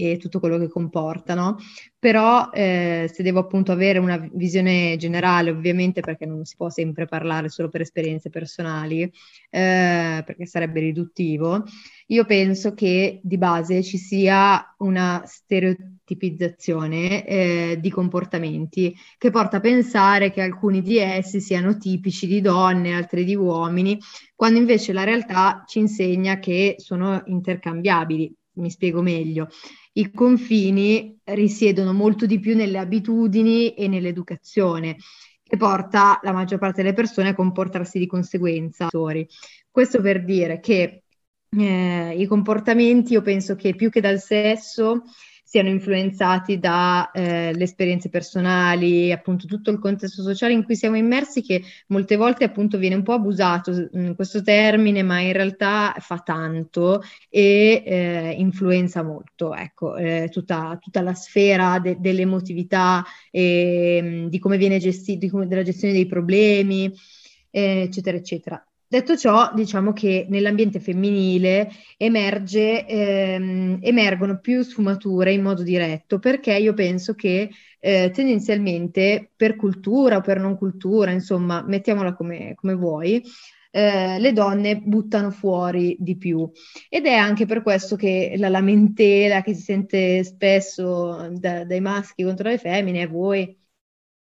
e 0.00 0.16
tutto 0.16 0.38
quello 0.38 0.58
che 0.58 0.68
comportano, 0.68 1.56
però 1.98 2.50
eh, 2.52 3.10
se 3.12 3.24
devo 3.24 3.40
appunto 3.40 3.72
avere 3.72 3.98
una 3.98 4.28
visione 4.32 4.94
generale, 4.96 5.50
ovviamente 5.50 6.02
perché 6.02 6.24
non 6.24 6.44
si 6.44 6.54
può 6.56 6.70
sempre 6.70 7.06
parlare 7.06 7.48
solo 7.48 7.68
per 7.68 7.80
esperienze 7.80 8.30
personali, 8.30 9.02
eh, 9.02 10.22
perché 10.24 10.46
sarebbe 10.46 10.78
riduttivo, 10.78 11.64
io 12.06 12.24
penso 12.24 12.74
che 12.74 13.18
di 13.24 13.38
base 13.38 13.82
ci 13.82 13.98
sia 13.98 14.72
una 14.78 15.24
stereotipizzazione 15.26 17.26
eh, 17.26 17.78
di 17.80 17.90
comportamenti 17.90 18.94
che 19.18 19.30
porta 19.30 19.56
a 19.56 19.60
pensare 19.60 20.30
che 20.30 20.42
alcuni 20.42 20.80
di 20.80 20.98
essi 20.98 21.40
siano 21.40 21.76
tipici 21.76 22.28
di 22.28 22.40
donne, 22.40 22.94
altri 22.94 23.24
di 23.24 23.34
uomini, 23.34 23.98
quando 24.36 24.60
invece 24.60 24.92
la 24.92 25.02
realtà 25.02 25.64
ci 25.66 25.80
insegna 25.80 26.38
che 26.38 26.76
sono 26.78 27.20
intercambiabili. 27.26 28.32
Mi 28.58 28.70
spiego 28.70 29.02
meglio 29.02 29.48
i 29.98 30.10
confini 30.12 31.18
risiedono 31.24 31.92
molto 31.92 32.24
di 32.24 32.38
più 32.38 32.54
nelle 32.54 32.78
abitudini 32.78 33.74
e 33.74 33.88
nell'educazione 33.88 34.96
che 35.42 35.56
porta 35.56 36.20
la 36.22 36.32
maggior 36.32 36.58
parte 36.58 36.82
delle 36.82 36.94
persone 36.94 37.30
a 37.30 37.34
comportarsi 37.34 37.98
di 37.98 38.06
conseguenza. 38.06 38.88
Questo 39.70 40.00
per 40.00 40.24
dire 40.24 40.60
che 40.60 41.02
eh, 41.50 42.14
i 42.16 42.26
comportamenti, 42.26 43.14
io 43.14 43.22
penso 43.22 43.54
che 43.56 43.74
più 43.74 43.90
che 43.90 44.00
dal 44.00 44.20
sesso, 44.20 45.02
siano 45.48 45.70
influenzati 45.70 46.58
dalle 46.58 47.08
eh, 47.14 47.62
esperienze 47.62 48.10
personali, 48.10 49.10
appunto 49.10 49.46
tutto 49.46 49.70
il 49.70 49.78
contesto 49.78 50.20
sociale 50.20 50.52
in 50.52 50.62
cui 50.62 50.76
siamo 50.76 50.96
immersi 50.98 51.40
che 51.40 51.62
molte 51.86 52.16
volte 52.16 52.44
appunto 52.44 52.76
viene 52.76 52.96
un 52.96 53.02
po' 53.02 53.14
abusato 53.14 53.70
in 53.70 53.88
mm, 53.96 54.12
questo 54.12 54.42
termine, 54.42 55.02
ma 55.02 55.20
in 55.20 55.32
realtà 55.32 55.94
fa 56.00 56.18
tanto 56.18 57.00
e 57.30 57.82
eh, 57.86 58.34
influenza 58.36 59.02
molto, 59.02 59.54
ecco, 59.54 59.96
eh, 59.96 60.28
tutta, 60.30 60.76
tutta, 60.78 61.00
la 61.00 61.14
sfera 61.14 61.78
de- 61.78 61.96
dell'emotività 61.98 63.02
e 63.30 64.00
mm, 64.02 64.26
di 64.26 64.38
come 64.38 64.58
viene 64.58 64.76
gestito, 64.78 65.46
della 65.46 65.62
gestione 65.62 65.94
dei 65.94 66.04
problemi, 66.04 66.92
eh, 67.50 67.84
eccetera, 67.84 68.18
eccetera. 68.18 68.67
Detto 68.90 69.16
ciò, 69.18 69.52
diciamo 69.54 69.92
che 69.92 70.26
nell'ambiente 70.30 70.80
femminile 70.80 71.68
emerge, 71.98 72.86
ehm, 72.86 73.78
emergono 73.82 74.38
più 74.40 74.62
sfumature 74.62 75.32
in 75.32 75.42
modo 75.42 75.62
diretto, 75.62 76.18
perché 76.18 76.56
io 76.56 76.72
penso 76.72 77.14
che 77.14 77.50
eh, 77.80 78.10
tendenzialmente 78.14 79.30
per 79.36 79.56
cultura 79.56 80.16
o 80.16 80.20
per 80.22 80.40
non 80.40 80.56
cultura, 80.56 81.10
insomma, 81.10 81.62
mettiamola 81.62 82.14
come, 82.14 82.54
come 82.54 82.74
vuoi, 82.74 83.22
eh, 83.70 84.18
le 84.18 84.32
donne 84.32 84.78
buttano 84.78 85.30
fuori 85.30 85.94
di 86.00 86.16
più. 86.16 86.50
Ed 86.88 87.04
è 87.04 87.14
anche 87.14 87.44
per 87.44 87.60
questo 87.62 87.94
che 87.94 88.34
la 88.38 88.48
lamentela 88.48 89.42
che 89.42 89.52
si 89.52 89.62
sente 89.62 90.24
spesso 90.24 91.28
da, 91.32 91.64
dai 91.64 91.80
maschi 91.80 92.22
contro 92.24 92.48
le 92.48 92.56
femmine 92.56 93.02
è 93.02 93.08
voi 93.08 93.54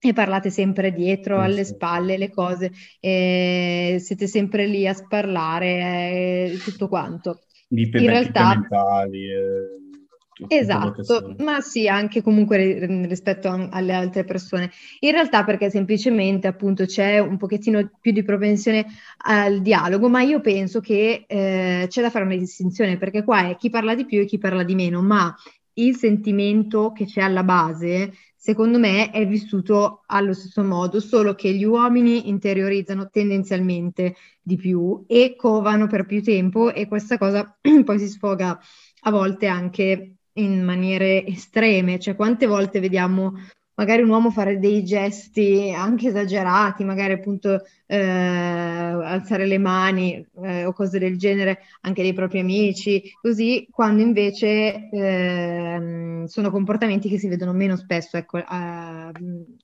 e 0.03 0.13
parlate 0.15 0.49
sempre 0.51 0.93
dietro, 0.93 1.41
alle 1.41 1.65
spalle, 1.65 2.17
le 2.17 2.31
cose, 2.31 2.73
siete 3.01 4.27
sempre 4.27 4.67
lì 4.67 4.87
a 4.87 4.95
sparlare, 4.95 5.67
eh, 5.67 6.59
tutto 6.65 6.89
quanto. 6.89 7.41
In 7.69 7.91
realtà, 7.91 8.55
mentali. 8.55 9.31
Eh, 9.31 10.57
esatto, 10.57 11.35
ma 11.41 11.61
sì, 11.61 11.87
anche 11.87 12.23
comunque 12.23 13.05
rispetto 13.07 13.49
a, 13.49 13.69
alle 13.71 13.93
altre 13.93 14.25
persone. 14.25 14.71
In 15.01 15.13
realtà 15.13 15.45
perché 15.45 15.69
semplicemente 15.69 16.47
appunto 16.47 16.87
c'è 16.87 17.19
un 17.19 17.37
pochettino 17.37 17.91
più 18.01 18.13
di 18.13 18.23
propensione 18.23 18.87
al 19.27 19.61
dialogo, 19.61 20.09
ma 20.09 20.23
io 20.23 20.41
penso 20.41 20.81
che 20.81 21.25
eh, 21.27 21.85
c'è 21.87 22.01
da 22.01 22.09
fare 22.09 22.25
una 22.25 22.37
distinzione 22.37 22.97
perché 22.97 23.23
qua 23.23 23.51
è 23.51 23.57
chi 23.57 23.69
parla 23.69 23.95
di 23.95 24.07
più 24.07 24.21
e 24.21 24.25
chi 24.25 24.39
parla 24.39 24.63
di 24.63 24.75
meno, 24.75 25.03
ma 25.03 25.35
il 25.75 25.95
sentimento 25.95 26.91
che 26.93 27.05
c'è 27.05 27.21
alla 27.21 27.45
base 27.45 28.13
secondo 28.41 28.79
me 28.79 29.11
è 29.11 29.27
vissuto 29.27 30.03
allo 30.07 30.33
stesso 30.33 30.65
modo, 30.65 30.99
solo 30.99 31.35
che 31.35 31.53
gli 31.53 31.65
uomini 31.65 32.31
interiorizzano 32.31 33.11
tendenzialmente 33.11 34.17
di 34.41 34.57
più 34.57 35.05
e 35.07 35.37
covano 35.37 35.87
per 35.87 36.07
più 36.07 36.23
tempo 36.23 36.73
e 36.73 36.89
questa 36.89 37.19
cosa 37.19 37.55
poi 37.85 37.99
si 37.99 38.09
sfoga 38.09 38.59
a 39.03 39.11
volte 39.11 39.47
anche 39.47 40.15
in 40.33 40.65
maniere 40.65 41.27
estreme, 41.27 41.99
cioè 41.99 42.17
quante 42.17 42.47
volte 42.47 42.81
vediamo 42.81 43.35
magari 43.81 44.03
un 44.03 44.11
uomo 44.11 44.31
fare 44.31 44.59
dei 44.59 44.85
gesti 44.85 45.73
anche 45.75 46.09
esagerati, 46.09 46.85
magari 46.85 47.15
appunto 47.15 47.65
eh, 47.87 47.99
alzare 47.99 49.47
le 49.47 49.57
mani 49.57 50.23
eh, 50.45 50.67
o 50.67 50.75
cose 50.75 50.99
del 50.99 51.17
genere 51.17 51.61
anche 51.81 52.03
dei 52.03 52.13
propri 52.13 52.41
amici, 52.41 53.03
così 53.23 53.67
quando 53.71 54.03
invece 54.03 54.91
eh, 54.91 56.25
sono 56.27 56.51
comportamenti 56.51 57.09
che 57.09 57.19
si 57.19 57.27
vedono 57.27 57.55
meno 57.55 57.77
spesso 57.77 58.19
ecco, 58.19 58.43
a, 58.45 59.11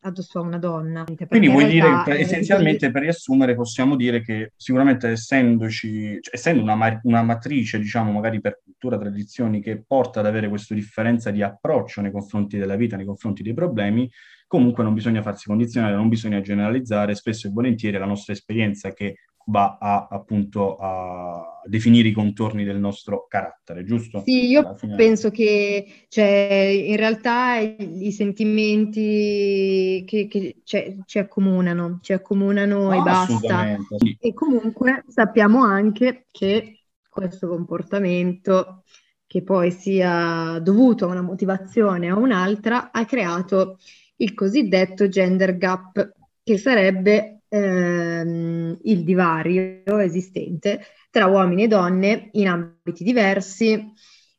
addosso 0.00 0.38
a 0.38 0.42
una 0.42 0.58
donna. 0.58 1.04
Quindi 1.28 1.48
vuoi 1.48 1.66
dire 1.66 2.02
che 2.06 2.18
essenzialmente 2.18 2.90
per 2.90 3.02
riassumere 3.02 3.54
possiamo 3.54 3.96
dire 3.96 4.22
che 4.22 4.52
sicuramente 4.56 5.10
essendoci, 5.10 6.18
cioè, 6.22 6.34
essendo 6.34 6.62
una, 6.62 7.00
una 7.02 7.22
matrice 7.22 7.78
diciamo 7.78 8.12
magari 8.12 8.40
per 8.40 8.60
cultura, 8.64 8.98
tradizioni 8.98 9.60
che 9.60 9.82
porta 9.86 10.20
ad 10.20 10.26
avere 10.26 10.48
questa 10.48 10.74
differenza 10.74 11.30
di 11.30 11.42
approccio 11.42 12.00
nei 12.00 12.10
confronti 12.10 12.56
della 12.56 12.76
vita, 12.76 12.96
nei 12.96 13.04
confronti 13.04 13.42
dei 13.42 13.54
problemi, 13.54 14.05
comunque 14.46 14.84
non 14.84 14.94
bisogna 14.94 15.22
farsi 15.22 15.48
condizionare, 15.48 15.94
non 15.94 16.08
bisogna 16.08 16.40
generalizzare, 16.40 17.14
spesso 17.14 17.48
e 17.48 17.50
volentieri 17.50 17.96
è 17.96 17.98
la 17.98 18.06
nostra 18.06 18.32
esperienza 18.32 18.92
che 18.92 19.16
va 19.48 19.78
a, 19.80 20.08
appunto 20.10 20.76
a 20.76 21.62
definire 21.64 22.08
i 22.08 22.12
contorni 22.12 22.64
del 22.64 22.78
nostro 22.78 23.26
carattere, 23.28 23.84
giusto? 23.84 24.22
Sì, 24.24 24.46
io 24.46 24.76
penso 24.96 25.30
che 25.30 26.06
cioè, 26.08 26.84
in 26.86 26.96
realtà 26.96 27.58
i 27.58 28.10
sentimenti 28.12 30.04
che, 30.06 30.26
che 30.26 30.56
cioè, 30.64 30.96
ci 31.04 31.18
accomunano, 31.18 31.98
ci 32.02 32.12
accomunano 32.12 32.90
ah, 32.90 32.96
e 32.96 33.02
basta. 33.02 33.76
Sì. 33.98 34.16
E 34.20 34.32
comunque 34.34 35.04
sappiamo 35.08 35.64
anche 35.64 36.26
che 36.30 36.80
questo 37.08 37.48
comportamento 37.48 38.82
che 39.26 39.42
poi 39.42 39.70
sia 39.70 40.58
dovuto 40.60 41.06
a 41.06 41.10
una 41.10 41.22
motivazione 41.22 42.12
o 42.12 42.18
un'altra, 42.18 42.90
ha 42.92 43.04
creato 43.04 43.78
il 44.16 44.34
cosiddetto 44.34 45.08
gender 45.08 45.56
gap, 45.56 46.12
che 46.42 46.58
sarebbe 46.58 47.42
ehm, 47.48 48.78
il 48.82 49.04
divario 49.04 49.98
esistente 49.98 50.80
tra 51.10 51.26
uomini 51.26 51.64
e 51.64 51.68
donne 51.68 52.28
in 52.32 52.48
ambiti 52.48 53.02
diversi, 53.02 53.92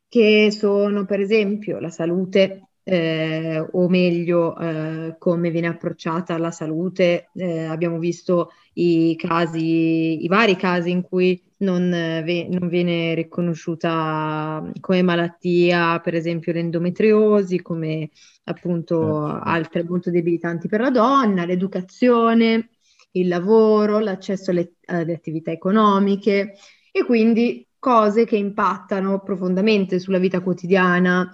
che 0.08 0.50
sono 0.52 1.06
per 1.06 1.20
esempio 1.20 1.80
la 1.80 1.90
salute, 1.90 2.67
eh, 2.90 3.60
o 3.70 3.90
meglio 3.90 4.58
eh, 4.58 5.16
come 5.20 5.52
viene 5.52 5.68
approcciata 5.68 6.38
la 6.38 6.52
salute. 6.52 7.30
Eh, 7.34 7.66
abbiamo 7.66 8.00
visto 8.00 8.52
i 8.76 9.14
casi, 9.18 10.24
i 10.24 10.28
vari 10.30 10.56
casi 10.56 10.92
in 10.92 11.02
cui 11.02 11.42
non, 11.58 11.90
ve- 11.90 12.48
non, 12.50 12.70
viene 12.70 13.14
riconosciuta 13.14 14.72
come 14.80 15.02
malattia, 15.02 16.00
per 16.00 16.16
esempio 16.16 16.54
l'endometriosi, 16.54 17.62
come 17.62 18.10
appunto 18.46 19.26
altre 19.26 19.84
molto 19.84 20.10
debilitanti 20.10 20.70
per 20.70 20.80
la 20.80 20.90
donna, 20.90 21.44
l'educazione, 21.44 22.70
il 23.12 23.28
lavoro, 23.28 24.00
l'accesso 24.00 24.52
alle, 24.52 24.76
alle 24.86 25.14
attività 25.14 25.52
economiche 25.52 26.54
e 26.90 27.04
quindi 27.04 27.68
cose 27.78 28.24
che 28.24 28.38
impattano 28.38 29.20
profondamente 29.20 30.00
sulla 30.00 30.20
vita 30.20 30.40
quotidiana 30.40 31.30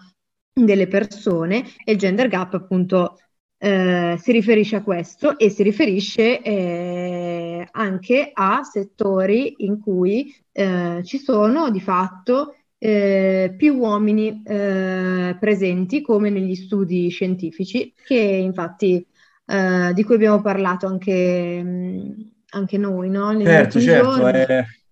delle 0.54 0.88
persone 0.88 1.64
e 1.84 1.94
il 1.94 1.98
gender 1.98 2.28
gap 2.28 2.54
appunto 2.54 3.18
eh, 3.58 4.18
si 4.20 4.32
riferisce 4.32 4.76
a 4.76 4.84
questo 4.84 5.38
e 5.38 5.50
si 5.50 5.64
riferisce 5.64 6.42
eh, 6.42 7.68
anche 7.72 8.30
a 8.34 8.62
settori 8.64 9.56
in 9.60 9.80
cui 9.80 10.36
eh, 10.52 11.02
ci 11.04 11.18
sono 11.18 11.72
di 11.72 11.80
fatto 11.80 12.56
eh, 12.78 13.54
più 13.58 13.78
uomini 13.78 14.44
eh, 14.46 15.38
presenti 15.40 16.02
come 16.02 16.30
negli 16.30 16.56
studi 16.56 17.10
scientifici 17.10 17.94
che 18.06 18.18
infatti 18.18 19.08
eh, 19.46 19.92
di 19.94 20.04
cui 20.04 20.16
abbiamo 20.16 20.42
parlato 20.42 20.86
anche, 20.86 21.64
mh, 21.64 22.32
anche 22.50 22.78
noi 22.78 23.10
no? 23.10 23.32
Negli 23.32 23.46
certo, 23.46 23.80
certo, 23.80 24.28
è, 24.28 24.46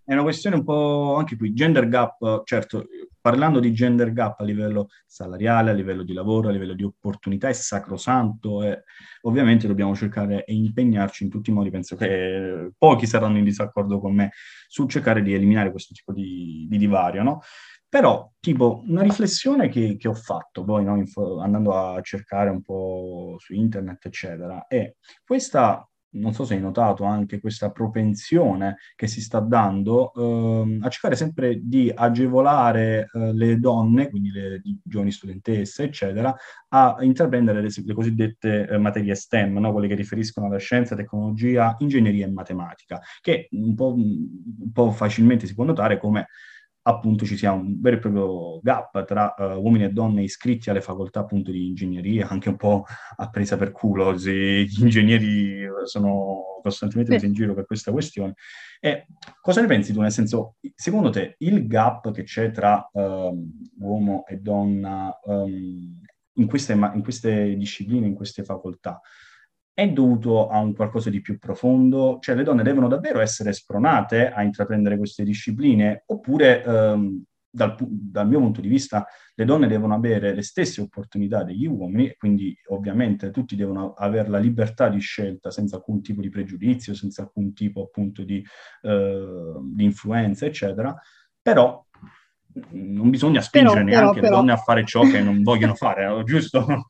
è 0.06 0.14
una 0.14 0.24
questione 0.24 0.56
un 0.56 0.64
po' 0.64 1.16
anche 1.18 1.36
qui, 1.36 1.54
gender 1.54 1.90
gap, 1.90 2.44
certo, 2.46 2.88
parlando 3.22 3.60
di 3.60 3.72
gender 3.72 4.12
gap 4.12 4.40
a 4.40 4.44
livello 4.44 4.90
salariale, 5.06 5.70
a 5.70 5.74
livello 5.74 6.04
di 6.04 6.14
lavoro, 6.14 6.50
a 6.50 6.52
livello 6.52 6.74
di 6.74 6.84
opportunità, 6.84 7.48
è 7.48 7.54
sacrosanto 7.54 8.64
e 8.64 8.84
ovviamente 9.22 9.68
dobbiamo 9.68 9.96
cercare 9.96 10.44
e 10.44 10.54
impegnarci 10.54 11.24
in 11.24 11.30
tutti 11.30 11.52
i 11.52 11.54
modi, 11.54 11.70
penso 11.70 11.96
che 11.96 12.72
pochi 12.78 13.06
saranno 13.06 13.38
in 13.38 13.44
disaccordo 13.44 14.00
con 14.00 14.14
me, 14.14 14.32
sul 14.68 14.90
cercare 14.90 15.22
di 15.22 15.34
eliminare 15.34 15.72
questo 15.72 15.94
tipo 15.94 16.12
di, 16.12 16.66
di 16.70 16.78
divario, 16.78 17.24
no? 17.24 17.42
Però, 17.92 18.32
tipo, 18.40 18.84
una 18.88 19.02
riflessione 19.02 19.68
che, 19.68 19.98
che 19.98 20.08
ho 20.08 20.14
fatto 20.14 20.64
poi, 20.64 20.86
no, 20.86 20.96
info, 20.96 21.40
andando 21.42 21.76
a 21.76 22.00
cercare 22.02 22.50
un 22.50 22.62
po' 22.62 23.36
su 23.38 23.54
internet, 23.54 24.06
eccetera, 24.06 24.66
è 24.66 24.96
questa 25.26 25.86
non 26.14 26.34
so 26.34 26.46
se 26.46 26.56
hai 26.56 26.60
notato 26.62 27.04
anche 27.04 27.40
questa 27.40 27.72
propensione 27.72 28.78
che 28.96 29.08
si 29.08 29.22
sta 29.22 29.40
dando 29.40 30.14
eh, 30.14 30.80
a 30.82 30.90
cercare 30.90 31.16
sempre 31.16 31.60
di 31.62 31.92
agevolare 31.94 33.10
eh, 33.14 33.34
le 33.34 33.60
donne, 33.60 34.10
quindi 34.10 34.32
le 34.32 34.62
giovani 34.84 35.12
studentesse, 35.12 35.84
eccetera, 35.84 36.36
a 36.70 36.98
intraprendere 37.02 37.62
le, 37.62 37.70
le 37.86 37.94
cosiddette 37.94 38.68
eh, 38.68 38.78
materie 38.78 39.16
STEM, 39.16 39.58
no? 39.58 39.72
quelle 39.72 39.88
che 39.88 39.96
riferiscono 39.96 40.48
alla 40.48 40.58
scienza, 40.58 40.96
tecnologia, 40.96 41.76
ingegneria 41.80 42.26
e 42.26 42.32
matematica, 42.32 43.00
che 43.22 43.48
un 43.52 43.76
po', 43.76 43.94
un 43.94 44.72
po 44.74 44.92
facilmente 44.92 45.48
si 45.48 45.54
può 45.54 45.64
notare 45.64 45.98
come 45.98 46.28
appunto 46.84 47.26
ci 47.26 47.38
sia 47.38 47.52
un 47.52 47.80
vero 47.80 47.98
e 47.98 48.00
proprio 48.00 48.60
gap 48.62 49.06
tra 49.06 49.36
uh, 49.38 49.62
uomini 49.62 49.84
e 49.84 49.90
donne 49.90 50.24
iscritti 50.24 50.70
alle 50.70 50.82
facoltà 50.82 51.20
appunto 51.20 51.52
di 51.52 51.68
ingegneria, 51.68 52.28
anche 52.28 52.50
un 52.50 52.56
po' 52.56 52.86
a 53.18 53.30
presa 53.30 53.58
per 53.58 53.72
culo, 53.72 54.18
se 54.18 54.64
gli 54.64 54.82
ingegneri 54.82 55.68
sono 55.86 56.60
costantemente 56.62 57.12
presi 57.12 57.28
in 57.28 57.34
giro 57.34 57.54
per 57.54 57.66
questa 57.66 57.92
questione. 57.92 58.36
E 58.80 59.06
cosa 59.42 59.62
ne 59.62 59.68
pensi 59.68 59.94
tu? 59.94 60.02
Nel 60.02 60.12
senso, 60.12 60.56
secondo 60.74 61.10
te 61.10 61.36
il 61.40 61.68
gap 61.68 62.12
che 62.12 62.24
c'è 62.24 62.52
tra 62.52 62.90
um, 62.94 63.52
uomo 63.80 64.26
e 64.26 64.38
donna 64.38 65.20
um, 65.24 66.02
in, 66.34 66.48
queste, 66.48 66.74
in 66.74 67.02
queste 67.04 67.56
discipline, 67.56 68.08
in 68.08 68.16
queste 68.16 68.44
facoltà, 68.44 69.00
è 69.74 69.88
dovuto 69.90 70.50
a 70.50 70.60
un 70.60 70.74
qualcosa 70.74 71.10
di 71.10 71.22
più 71.22 71.38
profondo? 71.40 72.18
Cioè 72.20 72.36
le 72.36 72.44
donne 72.44 72.64
devono 72.64 72.88
davvero 72.88 73.20
essere 73.20 73.54
spronate 73.54 74.32
a 74.32 74.44
intraprendere 74.44 74.98
queste 74.98 75.24
discipline 75.24 76.04
oppure 76.08 76.64
ehm, 76.64 77.24
dal, 77.50 77.76
dal, 77.80 78.28
mio 78.28 78.40
punto 78.40 78.62
di 78.62 78.68
vista 78.70 79.06
le 79.36 79.46
donne 79.46 79.68
devono 79.68 79.94
avere 79.94 80.34
le 80.34 80.42
stesse 80.42 80.82
opportunità 80.82 81.44
degli 81.44 81.66
uomini, 81.66 82.16
quindi 82.18 82.56
ovviamente 82.70 83.32
tutti 83.32 83.56
devono 83.56 83.94
avere 83.94 84.30
la 84.30 84.38
libertà 84.38 84.88
di 84.88 85.00
scelta 85.00 85.52
senza 85.52 85.76
alcun 85.76 86.02
tipo 86.02 86.22
di 86.22 86.30
pregiudizio, 86.30 86.94
senza 86.94 87.24
alcun 87.24 87.54
tipo 87.54 87.84
appunto 87.84 88.24
di, 88.24 88.44
eh, 88.84 89.54
di 89.74 89.84
influenza, 89.84 90.46
eccetera, 90.46 90.96
però 91.42 91.84
non 92.72 93.10
bisogna 93.10 93.42
spingere 93.42 93.84
però, 93.84 94.00
neanche 94.00 94.20
però, 94.20 94.32
le 94.32 94.36
donne 94.38 94.52
a 94.52 94.58
fare 94.58 94.86
ciò 94.86 95.02
che 95.02 95.22
non 95.22 95.42
vogliono 95.44 95.76
fare, 95.76 96.24
giusto? 96.24 96.88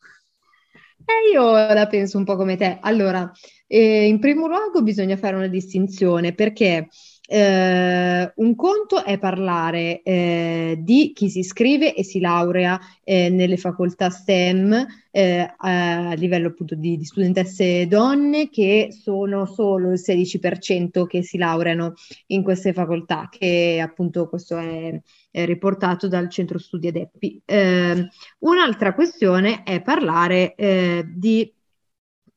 Eh, 1.06 1.32
io 1.34 1.52
la 1.74 1.88
penso 1.88 2.18
un 2.18 2.24
po' 2.26 2.36
come 2.36 2.56
te. 2.58 2.78
Allora, 2.82 3.30
eh, 3.68 4.08
in 4.08 4.20
primo 4.20 4.48
luogo 4.48 4.82
bisogna 4.84 5.18
fare 5.18 5.36
una 5.36 5.48
distinzione 5.48 6.34
perché 6.34 6.88
eh, 7.34 8.34
un 8.36 8.56
conto 8.56 9.06
è 9.06 9.18
parlare 9.18 10.02
eh, 10.02 10.78
di 10.82 11.14
chi 11.14 11.30
si 11.30 11.40
iscrive 11.40 11.96
e 11.96 12.04
si 12.04 12.20
laurea 12.20 12.78
eh, 13.06 13.30
nelle 13.30 13.56
facoltà 13.56 14.10
STEM 14.10 14.86
eh, 15.12 15.54
a 15.56 16.14
livello 16.16 16.50
appunto 16.50 16.76
di, 16.76 16.98
di, 16.98 17.06
studentesse 17.06 17.88
donne 17.88 18.50
che 18.50 18.90
sono 18.92 19.46
solo 19.46 19.94
il 19.94 20.02
16% 20.06 21.06
che 21.06 21.24
si 21.24 21.38
laureano 21.38 21.94
in 22.28 22.44
queste 22.44 22.74
facoltà, 22.74 23.30
che 23.32 23.80
appunto 23.82 24.28
questo 24.28 24.58
è, 24.58 25.02
è 25.32 25.46
riportato 25.46 26.10
dal 26.10 26.30
centro 26.30 26.60
studi 26.60 26.90
Adeppi. 26.90 27.42
Eh, 27.46 28.10
un'altra 28.40 28.94
questione 28.94 29.64
è 29.64 29.82
parlare 29.82 30.54
eh, 30.56 31.06
di 31.08 31.50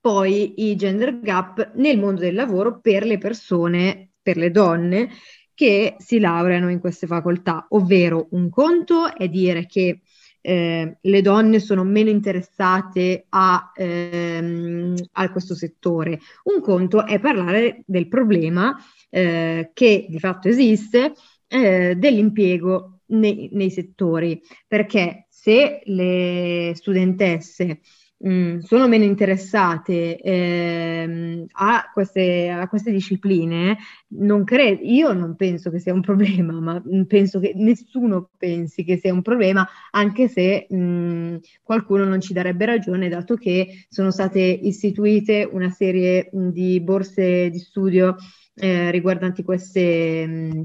poi 0.01 0.69
i 0.69 0.77
gender 0.77 1.19
gap 1.19 1.73
nel 1.75 1.99
mondo 1.99 2.21
del 2.21 2.35
lavoro 2.35 2.79
per 2.79 3.05
le 3.05 3.19
persone 3.19 4.11
per 4.25 4.39
le 4.39 4.51
donne 4.51 5.11
che 5.55 5.95
si 5.99 6.19
laureano 6.19 6.71
in 6.71 6.81
queste 6.81 7.07
facoltà, 7.07 7.67
ovvero 7.71 8.27
un 8.31 8.51
conto 8.51 9.15
è 9.15 9.29
dire 9.29 9.67
che 9.67 10.01
eh, 10.41 10.99
le 11.01 11.23
donne 11.23 11.61
sono 11.61 11.85
meno 11.85 12.11
interessate 12.11 13.27
a, 13.29 13.73
ehm, 13.75 14.95
a, 15.13 15.31
questo 15.31 15.55
settore. 15.55 16.19
Un 16.45 16.61
conto 16.61 17.07
è 17.07 17.21
parlare 17.21 17.83
del 17.87 18.09
problema 18.09 18.77
eh, 19.11 19.71
che 19.73 20.07
di 20.09 20.19
fatto 20.19 20.49
esiste 20.49 21.13
eh, 21.47 21.95
dell'impiego 21.97 23.01
nei, 23.07 23.49
nei 23.53 23.71
settori, 23.71 24.43
perché 24.67 25.27
se 25.31 25.83
le 25.85 26.73
studentesse 26.75 27.81
mm, 28.27 28.59
sono 28.61 28.89
meno 28.89 29.05
interessate 29.05 30.19
ehm, 30.19 31.47
a, 31.53 31.91
queste, 31.93 32.49
a, 32.51 32.69
queste, 32.69 32.91
discipline, 32.91 33.77
non 34.09 34.45
cre- 34.45 34.71
io 34.71 35.13
non 35.13 35.37
penso 35.37 35.71
che 35.71 35.79
sia 35.79 35.93
un 35.93 36.01
problema, 36.01 36.53
ma 36.61 36.83
penso 37.07 37.41
che 37.41 37.53
nessuno 37.55 38.31
pensi 38.37 38.85
che 38.85 38.97
sia 38.97 39.13
un 39.13 39.23
problema, 39.23 39.67
anche 39.91 40.29
se 40.29 40.67
mh, 40.69 40.77
mm, 40.77 41.37
qualcuno 41.63 42.05
non 42.05 42.21
ci 42.21 42.33
darebbe 42.33 42.65
ragione, 42.67 43.09
dato 43.09 43.37
che 43.37 43.87
sono 43.89 44.11
state 44.11 44.41
istituite 44.41 45.49
una 45.51 45.71
serie 45.71 46.31
di 46.33 46.81
borse 46.81 47.51
di 47.51 47.59
studio 47.59 48.17
eh, 48.55 48.91
riguardanti 48.91 49.43
queste... 49.43 50.27
Mh, 50.27 50.63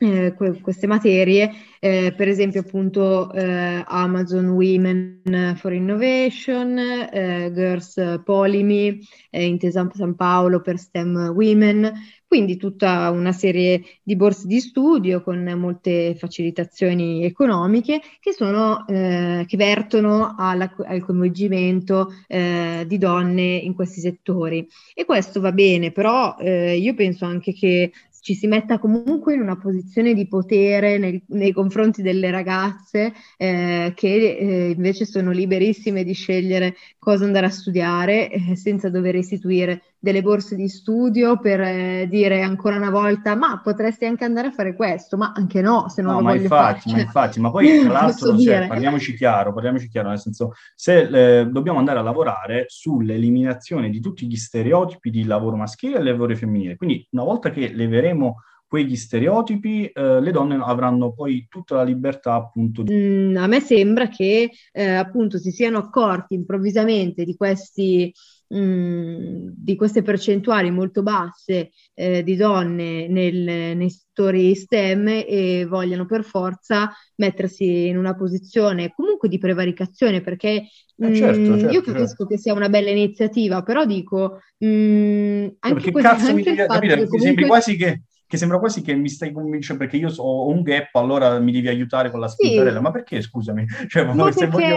eh, 0.00 0.34
queste 0.62 0.86
materie, 0.86 1.50
eh, 1.78 2.14
per 2.16 2.26
esempio 2.26 2.60
appunto 2.60 3.30
eh, 3.32 3.84
Amazon 3.86 4.48
Women 4.48 5.54
for 5.56 5.74
Innovation, 5.74 6.78
eh, 6.78 7.50
Girls 7.52 8.20
Polimi, 8.24 8.98
eh, 9.28 9.44
Intesa 9.44 9.86
San 9.92 10.14
Paolo 10.14 10.62
per 10.62 10.78
STEM 10.78 11.32
Women, 11.34 11.92
quindi 12.26 12.56
tutta 12.56 13.10
una 13.10 13.32
serie 13.32 13.82
di 14.02 14.16
borse 14.16 14.46
di 14.46 14.60
studio 14.60 15.22
con 15.22 15.42
molte 15.58 16.14
facilitazioni 16.14 17.24
economiche 17.24 18.00
che, 18.20 18.32
sono, 18.32 18.86
eh, 18.86 19.44
che 19.46 19.56
vertono 19.56 20.36
alla, 20.38 20.72
al 20.86 21.04
coinvolgimento 21.04 22.12
di 22.30 22.98
donne 22.98 23.56
in 23.56 23.74
questi 23.74 24.00
settori. 24.00 24.66
E 24.94 25.04
questo 25.04 25.40
va 25.40 25.50
bene, 25.50 25.90
però 25.90 26.36
io 26.38 26.94
penso 26.94 27.24
anche 27.24 27.52
che 27.52 27.90
ci 28.20 28.34
si 28.34 28.46
metta 28.46 28.78
comunque 28.78 29.34
in 29.34 29.40
una 29.40 29.56
posizione 29.56 30.14
di 30.14 30.28
potere 30.28 30.98
nel, 30.98 31.22
nei 31.28 31.52
confronti 31.52 32.02
delle 32.02 32.30
ragazze 32.30 33.12
eh, 33.36 33.92
che 33.94 34.36
eh, 34.36 34.70
invece 34.70 35.04
sono 35.06 35.30
liberissime 35.30 36.04
di 36.04 36.12
scegliere 36.12 36.74
cosa 36.98 37.24
andare 37.24 37.46
a 37.46 37.50
studiare 37.50 38.30
eh, 38.30 38.56
senza 38.56 38.90
dover 38.90 39.14
istituire 39.16 39.89
delle 40.00 40.22
borse 40.22 40.56
di 40.56 40.66
studio 40.68 41.38
per 41.38 41.60
eh, 41.60 42.06
dire 42.08 42.40
ancora 42.40 42.76
una 42.76 42.88
volta 42.88 43.34
ma 43.34 43.60
potresti 43.62 44.06
anche 44.06 44.24
andare 44.24 44.48
a 44.48 44.52
fare 44.52 44.74
questo, 44.74 45.18
ma 45.18 45.32
anche 45.36 45.60
no, 45.60 45.88
se 45.90 46.00
non 46.00 46.12
no, 46.12 46.18
lo 46.18 46.24
ma 46.24 46.30
voglio 46.30 46.42
infatti, 46.44 46.88
fare. 46.88 46.96
Ma 46.96 47.02
infatti, 47.02 47.40
ma 47.40 47.50
poi 47.50 47.80
tra 47.84 47.92
l'altro 47.92 48.38
cioè, 48.38 48.66
parliamoci 48.66 49.14
chiaro, 49.14 49.52
parliamoci 49.52 49.88
chiaro, 49.88 50.08
nel 50.08 50.18
senso 50.18 50.52
se 50.74 51.40
eh, 51.40 51.46
dobbiamo 51.46 51.78
andare 51.78 51.98
a 51.98 52.02
lavorare 52.02 52.64
sull'eliminazione 52.66 53.90
di 53.90 54.00
tutti 54.00 54.26
gli 54.26 54.36
stereotipi 54.36 55.10
di 55.10 55.24
lavoro 55.24 55.56
maschile 55.56 55.98
e 55.98 56.02
lavoro 56.02 56.34
femminile, 56.34 56.76
quindi 56.76 57.06
una 57.10 57.24
volta 57.24 57.50
che 57.50 57.70
leveremo 57.72 58.36
quegli 58.70 58.94
stereotipi, 58.94 59.86
eh, 59.86 60.20
le 60.20 60.30
donne 60.30 60.56
avranno 60.62 61.12
poi 61.12 61.46
tutta 61.48 61.74
la 61.74 61.82
libertà 61.82 62.34
appunto 62.34 62.84
di... 62.84 62.94
Mm, 62.94 63.36
a 63.36 63.48
me 63.48 63.58
sembra 63.58 64.06
che 64.06 64.48
eh, 64.70 64.90
appunto 64.90 65.38
si 65.38 65.50
siano 65.50 65.78
accorti 65.78 66.34
improvvisamente 66.34 67.24
di 67.24 67.34
questi 67.34 68.14
di 68.52 69.76
queste 69.76 70.02
percentuali 70.02 70.72
molto 70.72 71.04
basse 71.04 71.70
eh, 71.94 72.24
di 72.24 72.34
donne 72.34 73.06
nel, 73.06 73.76
nei 73.76 73.90
settori 73.90 74.56
STEM 74.56 75.06
e 75.06 75.66
vogliano 75.68 76.04
per 76.04 76.24
forza 76.24 76.90
mettersi 77.16 77.86
in 77.86 77.96
una 77.96 78.16
posizione 78.16 78.92
comunque 78.92 79.28
di 79.28 79.38
prevaricazione 79.38 80.20
perché 80.20 80.66
eh 81.02 81.14
certo, 81.14 81.38
mm, 81.38 81.58
certo, 81.58 81.74
io 81.74 81.80
capisco 81.80 82.06
certo. 82.08 82.26
che 82.26 82.38
sia 82.38 82.52
una 82.52 82.68
bella 82.68 82.90
iniziativa 82.90 83.62
però 83.62 83.84
dico 83.84 84.40
mm, 84.64 85.46
anche 85.60 85.74
perché 85.74 85.90
questo, 85.92 86.08
anche 86.08 86.32
mi, 86.32 86.42
capire, 86.42 86.94
comunque... 86.94 87.18
mi 87.18 87.24
sembri 87.24 87.46
quasi 87.46 87.76
che 87.76 88.02
che 88.30 88.36
sembra 88.36 88.60
quasi 88.60 88.80
che 88.80 88.94
mi 88.94 89.08
stai 89.08 89.32
convincendo 89.32 89.82
perché 89.82 89.96
io 89.96 90.08
ho 90.16 90.46
un 90.46 90.62
gap, 90.62 90.94
allora 90.94 91.40
mi 91.40 91.50
devi 91.50 91.66
aiutare 91.66 92.12
con 92.12 92.20
la 92.20 92.28
spintarella. 92.28 92.76
Sì. 92.76 92.82
Ma 92.82 92.92
perché, 92.92 93.20
scusami? 93.20 93.66
Cioè, 93.88 94.04
no, 94.04 94.24
perché 94.26 94.46
voglio... 94.46 94.76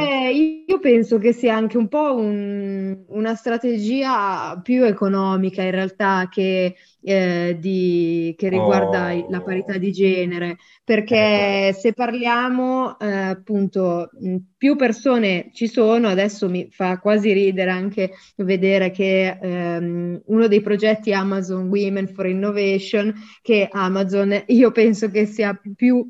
io 0.66 0.80
penso 0.80 1.20
che 1.20 1.34
sia 1.34 1.56
anche 1.56 1.78
un 1.78 1.88
po' 1.88 2.16
un, 2.16 3.04
una 3.10 3.36
strategia 3.36 4.60
più 4.64 4.86
economica 4.86 5.62
in 5.62 5.70
realtà 5.70 6.30
che, 6.32 6.78
eh, 7.04 7.58
di, 7.60 8.34
che 8.36 8.50
riguarda 8.50 9.14
oh. 9.14 9.28
la 9.30 9.42
parità 9.42 9.78
di 9.78 9.92
genere, 9.92 10.58
perché 10.84 11.68
ecco. 11.68 11.80
se 11.80 11.94
parliamo 11.94 12.98
eh, 12.98 13.08
appunto 13.08 14.10
più 14.58 14.76
persone 14.76 15.52
ci 15.54 15.68
sono, 15.68 16.08
adesso 16.08 16.50
mi 16.50 16.70
fa 16.72 16.98
quasi 16.98 17.34
ridere 17.34 17.70
anche 17.70 18.14
vedere 18.38 18.90
che 18.90 19.38
ehm, 19.40 20.22
uno 20.26 20.48
dei 20.48 20.62
progetti 20.62 21.14
Amazon 21.14 21.68
Women 21.68 22.08
for 22.08 22.26
Innovation 22.26 23.14
che 23.44 23.68
Amazon 23.70 24.44
io 24.48 24.72
penso 24.72 25.12
che 25.12 25.26
sia 25.26 25.60
più 25.76 26.10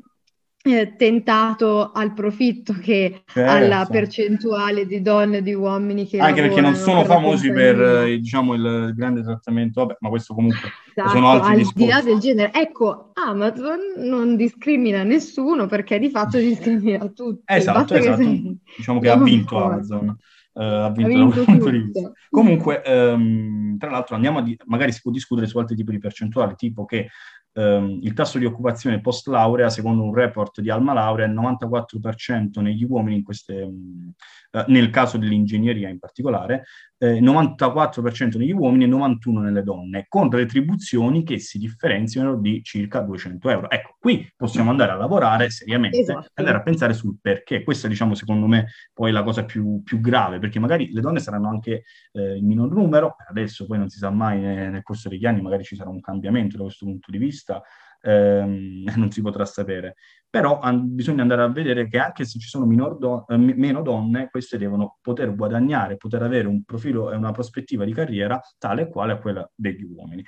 eh, 0.66 0.94
tentato 0.96 1.90
al 1.92 2.14
profitto 2.14 2.72
che 2.80 3.24
certo. 3.26 3.50
alla 3.50 3.86
percentuale 3.90 4.86
di 4.86 5.02
donne 5.02 5.38
e 5.38 5.42
di 5.42 5.52
uomini 5.52 6.06
che 6.06 6.18
anche 6.18 6.42
perché 6.42 6.60
non 6.60 6.76
sono 6.76 7.00
per 7.00 7.06
famosi 7.06 7.50
per 7.50 7.80
eh, 7.82 8.18
diciamo 8.18 8.54
il 8.54 8.92
grande 8.96 9.22
trattamento 9.22 9.80
vabbè 9.80 9.96
ma 9.98 10.08
questo 10.08 10.32
comunque 10.32 10.70
esatto, 10.94 11.10
sono 11.10 11.28
altri 11.28 11.50
al 11.50 11.56
discorsi. 11.58 11.78
di 11.78 11.86
là 11.86 12.00
del 12.00 12.18
genere 12.18 12.52
ecco 12.54 13.10
Amazon 13.14 13.78
non 13.96 14.36
discrimina 14.36 15.02
nessuno 15.02 15.66
perché 15.66 15.98
di 15.98 16.08
fatto 16.08 16.38
discrimina 16.38 17.08
tutti 17.08 17.42
esatto, 17.44 17.94
esatto. 17.94 18.16
Che 18.22 18.56
diciamo 18.76 19.00
che 19.00 19.10
ha 19.10 19.18
vinto 19.18 19.62
Amazon 19.62 20.16
uh, 20.54 20.60
ha 20.60 20.90
vinto, 20.90 21.12
ha 21.12 21.18
vinto 21.18 21.44
punto 21.44 21.70
di 21.70 21.78
vista. 21.78 22.12
Comunque, 22.30 22.82
um, 22.86 23.76
tra 23.78 23.90
l'altro, 23.90 24.14
andiamo 24.14 24.38
a 24.38 24.42
di- 24.42 24.58
magari 24.66 24.92
si 24.92 25.00
può 25.02 25.10
discutere 25.10 25.46
su 25.46 25.58
altri 25.58 25.76
tipi 25.76 25.92
di 25.92 25.98
percentuali, 25.98 26.54
tipo 26.56 26.84
che 26.84 27.08
um, 27.54 27.98
il 28.02 28.12
tasso 28.12 28.38
di 28.38 28.44
occupazione 28.44 29.00
post 29.00 29.26
laurea, 29.28 29.68
secondo 29.68 30.02
un 30.02 30.14
report 30.14 30.60
di 30.60 30.70
Alma 30.70 30.92
Laurea, 30.92 31.26
è 31.26 31.28
il 31.28 31.34
94% 31.34 32.60
negli 32.60 32.84
uomini 32.84 33.22
queste, 33.22 33.62
um, 33.62 34.12
uh, 34.52 34.64
nel 34.68 34.90
caso 34.90 35.18
dell'ingegneria 35.18 35.88
in 35.88 35.98
particolare, 35.98 36.64
eh, 36.98 37.20
94% 37.20 38.38
negli 38.38 38.52
uomini 38.52 38.84
e 38.84 38.88
91% 38.88 39.16
nelle 39.40 39.62
donne, 39.62 40.06
con 40.08 40.30
retribuzioni 40.30 41.24
che 41.24 41.38
si 41.38 41.58
differenziano 41.58 42.36
di 42.36 42.62
circa 42.62 43.00
200 43.00 43.50
euro. 43.50 43.70
Ecco, 43.70 43.96
qui 43.98 44.30
possiamo 44.36 44.70
andare 44.70 44.92
a 44.92 44.96
lavorare 44.96 45.50
seriamente, 45.50 45.98
esatto. 45.98 46.28
andare 46.34 46.58
a 46.58 46.62
pensare 46.62 46.92
sul 46.92 47.18
perché. 47.20 47.62
Questa, 47.62 47.88
diciamo, 47.88 48.14
secondo 48.14 48.46
me, 48.46 48.68
poi 48.92 49.10
è 49.10 49.12
la 49.12 49.22
cosa 49.22 49.44
più, 49.44 49.82
più 49.82 50.00
grave, 50.00 50.38
perché 50.38 50.58
magari 50.58 50.92
le 50.92 51.00
donne 51.00 51.20
saranno 51.20 51.48
anche 51.48 51.84
eh, 52.12 52.36
in 52.36 52.46
minor 52.46 52.72
numero, 52.72 53.16
adesso 53.28 53.66
poi 53.66 53.78
non 53.78 53.88
si 53.88 53.98
sa 53.98 54.10
mai 54.10 54.44
eh, 54.44 54.68
nel 54.68 54.82
corso 54.82 55.08
degli 55.08 55.26
anni, 55.26 55.42
magari 55.42 55.64
ci 55.64 55.76
sarà 55.76 55.90
un 55.90 56.00
cambiamento 56.00 56.56
da 56.56 56.64
questo 56.64 56.84
punto 56.86 57.10
di 57.10 57.18
vista, 57.18 57.62
ehm, 58.00 58.84
non 58.96 59.10
si 59.10 59.20
potrà 59.20 59.44
sapere. 59.44 59.96
Però 60.34 60.58
an- 60.58 60.92
bisogna 60.92 61.22
andare 61.22 61.42
a 61.42 61.48
vedere 61.48 61.86
che 61.86 61.96
anche 61.96 62.24
se 62.24 62.40
ci 62.40 62.48
sono 62.48 62.66
do- 62.98 63.24
eh, 63.28 63.36
meno 63.36 63.82
donne, 63.82 64.30
queste 64.32 64.58
devono 64.58 64.98
poter 65.00 65.32
guadagnare, 65.32 65.96
poter 65.96 66.24
avere 66.24 66.48
un 66.48 66.64
profilo 66.64 67.12
e 67.12 67.14
una 67.14 67.30
prospettiva 67.30 67.84
di 67.84 67.94
carriera 67.94 68.40
tale 68.58 68.82
e 68.82 68.88
quale 68.88 69.12
a 69.12 69.18
quella 69.18 69.48
degli 69.54 69.84
uomini. 69.84 70.24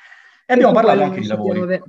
E 0.47 0.53
abbiamo 0.53 0.73
parlato 0.73 1.03
anche 1.03 1.19
di 1.19 1.27
lavori. 1.27 1.81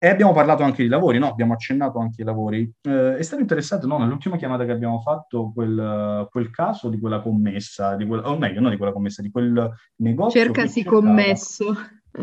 E 0.00 0.08
abbiamo 0.08 0.34
parlato 0.34 0.62
anche 0.62 0.82
di 0.82 0.90
lavori, 0.90 1.18
no? 1.18 1.28
Abbiamo 1.28 1.54
accennato 1.54 1.98
anche 1.98 2.20
ai 2.20 2.26
lavori. 2.26 2.70
Eh, 2.82 3.16
è 3.16 3.22
stato 3.22 3.40
interessato, 3.40 3.86
no? 3.86 3.96
Nell'ultima 3.96 4.36
chiamata 4.36 4.66
che 4.66 4.72
abbiamo 4.72 5.00
fatto, 5.00 5.50
quel, 5.54 6.28
quel 6.30 6.50
caso 6.50 6.90
di 6.90 7.00
quella 7.00 7.22
commessa, 7.22 7.96
di 7.96 8.04
quella, 8.06 8.28
o 8.28 8.36
meglio, 8.36 8.60
non 8.60 8.72
di 8.72 8.76
quella 8.76 8.92
commessa, 8.92 9.22
di 9.22 9.30
quel 9.30 9.72
negozio. 9.96 10.38
Cercasi 10.38 10.84
commesso. 10.84 11.74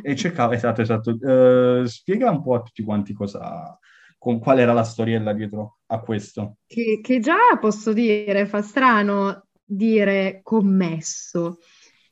E 0.03 0.15
cercava, 0.15 0.53
esatto, 0.53 0.81
esatto. 0.81 1.17
Uh, 1.19 1.83
spiega 1.85 2.29
un 2.29 2.43
po' 2.43 2.53
a 2.53 2.61
tutti 2.61 2.83
quanti 2.83 3.13
cosa, 3.13 3.75
con, 4.25 4.39
qual 4.39 4.57
era 4.57 4.73
la 4.73 4.83
storiella 4.83 5.33
dietro 5.33 5.81
a 5.85 5.99
questo. 5.99 6.55
Che, 6.65 6.99
che 7.03 7.19
già 7.19 7.59
posso 7.61 7.93
dire, 7.93 8.47
fa 8.47 8.63
strano 8.63 9.45
dire 9.63 10.39
commesso. 10.41 11.59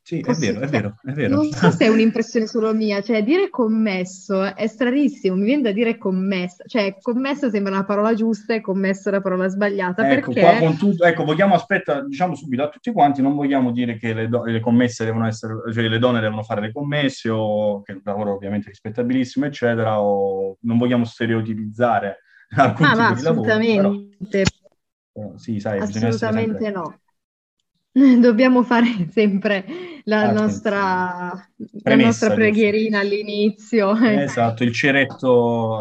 Sì, 0.05 0.19
è 0.19 0.33
vero, 0.33 0.59
è 0.59 0.67
vero, 0.67 0.95
è 1.01 1.11
vero. 1.13 1.35
Non 1.35 1.49
so 1.49 1.71
se 1.71 1.85
è 1.85 1.87
un'impressione 1.87 2.45
solo 2.45 2.73
mia, 2.73 3.01
cioè 3.01 3.23
dire 3.23 3.49
commesso 3.49 4.53
è 4.53 4.67
stranissimo, 4.67 5.37
mi 5.37 5.45
viene 5.45 5.61
da 5.61 5.71
dire 5.71 5.97
commessa, 5.97 6.65
cioè 6.67 6.97
commesso 7.01 7.49
sembra 7.49 7.71
una 7.71 7.85
parola 7.85 8.13
giusta 8.13 8.53
e 8.53 8.59
commesso 8.59 9.09
la 9.09 9.21
parola 9.21 9.47
sbagliata. 9.47 10.05
Ecco, 10.11 10.33
perché... 10.33 10.57
qua 10.57 10.73
tutto, 10.73 11.05
ecco, 11.05 11.23
vogliamo, 11.23 11.55
aspetta, 11.55 12.01
diciamo 12.01 12.35
subito 12.35 12.63
a 12.63 12.67
tutti 12.67 12.91
quanti, 12.91 13.21
non 13.21 13.33
vogliamo 13.33 13.71
dire 13.71 13.95
che 13.95 14.13
le, 14.13 14.27
do- 14.27 14.43
le 14.43 14.59
commesse 14.59 15.05
devono 15.05 15.25
essere, 15.25 15.53
cioè 15.71 15.87
le 15.87 15.99
donne 15.99 16.19
devono 16.19 16.43
fare 16.43 16.59
le 16.59 16.73
commesse 16.73 17.29
o 17.29 17.81
che 17.81 17.93
è 17.93 17.95
un 17.95 18.01
lavoro 18.03 18.33
ovviamente 18.33 18.67
rispettabilissimo, 18.67 19.45
eccetera, 19.45 20.01
o 20.01 20.57
non 20.63 20.77
vogliamo 20.77 21.05
stereotipizzare 21.05 22.17
alcun 22.57 22.85
ah, 22.87 22.89
tipo 22.89 23.01
ma 23.01 23.07
di 23.07 23.19
assolutamente. 23.21 23.81
lavoro. 23.81 24.05
Però, 25.13 25.37
sì, 25.37 25.61
sai, 25.61 25.79
assolutamente 25.79 26.69
no. 26.71 26.97
Dobbiamo 28.19 28.63
fare 28.63 29.07
sempre 29.11 29.65
la, 30.05 30.29
ah, 30.29 30.31
nostra, 30.31 31.47
la 31.83 31.95
nostra, 31.95 32.33
preghierina 32.33 32.99
all'inizio. 32.99 33.95
Esatto, 33.95 34.63
il 34.63 34.73
ceretto 34.73 35.77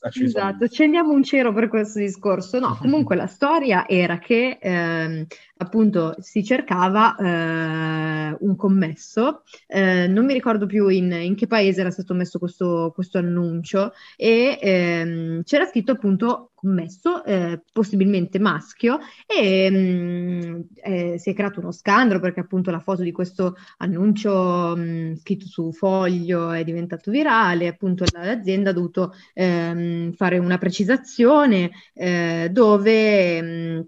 acceso. 0.00 0.24
Esatto, 0.24 0.64
accendiamo 0.64 1.12
un 1.12 1.22
cero 1.22 1.52
per 1.52 1.68
questo 1.68 1.98
discorso. 1.98 2.58
No, 2.58 2.76
comunque 2.80 3.16
la 3.16 3.26
storia 3.26 3.86
era 3.86 4.18
che 4.18 4.58
ehm, 4.60 5.26
appunto 5.58 6.14
si 6.18 6.42
cercava 6.44 7.16
eh, 7.16 8.36
un 8.40 8.56
commesso, 8.56 9.42
eh, 9.66 10.06
non 10.06 10.24
mi 10.24 10.32
ricordo 10.32 10.66
più 10.66 10.88
in, 10.88 11.12
in, 11.12 11.34
che 11.34 11.46
paese 11.46 11.80
era 11.80 11.90
stato 11.90 12.14
messo 12.14 12.38
questo, 12.38 12.92
questo 12.94 13.18
annuncio 13.18 13.92
e 14.16 14.58
ehm, 14.60 15.42
c'era 15.42 15.66
scritto 15.66 15.92
appunto 15.92 16.50
commesso, 16.64 17.22
eh, 17.24 17.60
possibilmente 17.72 18.38
maschio 18.38 18.98
e 19.26 19.70
mh, 19.70 19.76
mm, 19.76 20.60
eh, 20.82 21.18
si 21.18 21.30
è 21.30 21.34
creato 21.34 21.60
uno 21.60 21.72
scandalo 21.72 22.20
perché 22.20 22.40
appunto 22.40 22.70
la 22.70 22.80
foto 22.80 23.02
di 23.02 23.12
questo 23.12 23.43
annuncio 23.78 24.76
mh, 24.76 25.16
scritto 25.16 25.46
su 25.46 25.72
foglio 25.72 26.50
è 26.50 26.64
diventato 26.64 27.10
virale, 27.10 27.66
appunto 27.68 28.06
l'azienda 28.10 28.70
ha 28.70 28.72
dovuto 28.72 29.12
ehm, 29.34 30.12
fare 30.12 30.38
una 30.38 30.58
precisazione 30.58 31.70
eh, 31.94 32.48
dove 32.52 33.42
mh, 33.42 33.86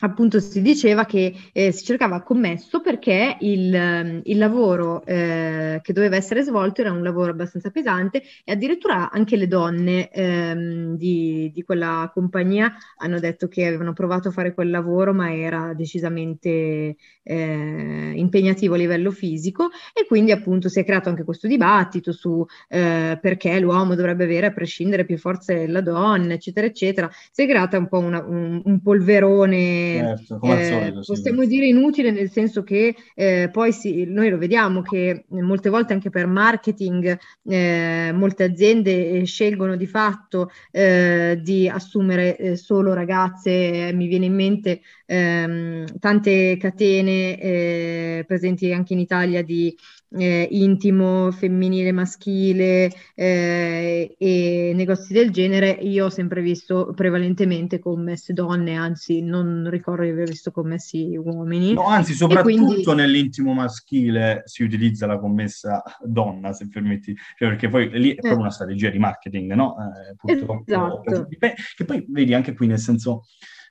appunto 0.00 0.40
si 0.40 0.60
diceva 0.60 1.06
che 1.06 1.34
eh, 1.52 1.72
si 1.72 1.84
cercava 1.84 2.20
commesso 2.20 2.80
perché 2.80 3.38
il, 3.40 3.74
ehm, 3.74 4.20
il 4.24 4.36
lavoro 4.36 5.02
eh, 5.06 5.80
che 5.82 5.92
doveva 5.94 6.16
essere 6.16 6.42
svolto 6.42 6.82
era 6.82 6.92
un 6.92 7.02
lavoro 7.02 7.30
abbastanza 7.30 7.70
pesante 7.70 8.22
e 8.44 8.52
addirittura 8.52 9.10
anche 9.10 9.36
le 9.36 9.46
donne 9.46 10.10
ehm, 10.10 10.96
di, 10.96 11.50
di, 11.52 11.62
quella 11.62 12.10
compagnia 12.12 12.74
hanno 12.98 13.18
detto 13.18 13.48
che 13.48 13.66
avevano 13.66 13.94
provato 13.94 14.28
a 14.28 14.32
fare 14.32 14.52
quel 14.52 14.68
lavoro 14.68 15.14
ma 15.14 15.34
era 15.34 15.72
decisamente 15.74 16.96
eh, 17.22 18.12
impegnativo 18.14 18.74
a 18.74 18.78
livello 18.78 19.10
fisico 19.10 19.70
e 19.94 20.04
quindi 20.06 20.30
appunto 20.30 20.68
si 20.68 20.78
è 20.78 20.84
creato 20.84 21.08
anche 21.08 21.24
questo 21.24 21.46
dibattito 21.46 22.12
su 22.12 22.44
eh, 22.68 23.18
perché 23.20 23.58
l'uomo 23.60 23.94
dovrebbe 23.94 24.24
avere 24.24 24.46
a 24.46 24.52
prescindere 24.52 25.06
più 25.06 25.16
forze 25.16 25.54
della 25.54 25.80
donna 25.80 26.34
eccetera 26.34 26.66
eccetera 26.66 27.10
si 27.30 27.42
è 27.42 27.46
creata 27.48 27.78
un 27.78 27.88
po' 27.88 27.98
una, 27.98 28.22
un, 28.22 28.60
un 28.62 28.82
polverone 28.82 29.84
certo, 29.94 30.40
eh, 30.42 30.64
solito, 30.64 31.00
possiamo 31.06 31.42
sì. 31.42 31.48
dire 31.48 31.66
inutile 31.66 32.10
nel 32.10 32.30
senso 32.30 32.62
che 32.62 32.94
eh, 33.14 33.48
poi 33.52 33.72
si, 33.72 34.04
noi 34.04 34.28
lo 34.30 34.38
vediamo 34.38 34.82
che 34.82 35.24
molte 35.28 35.70
volte 35.70 35.92
anche 35.92 36.10
per 36.10 36.26
marketing 36.26 37.18
eh, 37.44 38.10
molte 38.12 38.44
aziende 38.44 39.10
eh, 39.10 39.24
scelgono 39.24 39.76
di 39.76 39.86
fatto 39.86 40.50
eh, 40.70 41.38
di 41.42 41.68
assumere 41.68 42.36
eh, 42.36 42.56
solo 42.56 42.92
ragazze, 42.92 43.92
mi 43.92 44.06
viene 44.06 44.26
in 44.26 44.34
mente 44.34 44.80
ehm, 45.06 45.98
tante 45.98 46.56
catene 46.56 48.24
presenti 48.26 48.72
anche 48.72 48.92
in 48.92 49.00
Italia 49.00 49.42
di 49.42 49.76
eh, 50.10 50.48
intimo, 50.50 51.30
femminile, 51.30 51.92
maschile 51.92 52.90
eh, 53.14 54.14
e 54.18 54.72
negozi 54.74 55.12
del 55.12 55.30
genere, 55.30 55.70
io 55.70 56.06
ho 56.06 56.10
sempre 56.10 56.42
visto 56.42 56.92
prevalentemente 56.94 57.78
commesse 57.78 58.32
donne, 58.32 58.74
anzi 58.74 59.20
non 59.22 59.68
ricordo 59.70 60.02
di 60.02 60.10
aver 60.10 60.28
visto 60.28 60.50
commessi 60.50 61.16
uomini. 61.16 61.74
No, 61.74 61.86
anzi, 61.86 62.14
soprattutto 62.14 62.64
quindi... 62.64 62.94
nell'intimo 62.94 63.52
maschile 63.52 64.42
si 64.44 64.62
utilizza 64.62 65.06
la 65.06 65.18
commessa 65.18 65.82
donna, 66.02 66.52
se 66.52 66.68
permetti, 66.68 67.14
cioè, 67.36 67.48
perché 67.48 67.68
poi 67.68 67.90
lì 67.90 68.10
è 68.10 68.14
proprio 68.14 68.38
eh. 68.38 68.40
una 68.42 68.50
strategia 68.50 68.90
di 68.90 68.98
marketing, 68.98 69.52
no? 69.52 69.76
Eh, 69.78 70.14
purtroppo, 70.16 70.64
esatto. 70.66 71.28
che 71.76 71.84
poi 71.84 72.06
vedi 72.08 72.34
anche 72.34 72.54
qui 72.54 72.66
nel 72.66 72.78
senso... 72.78 73.24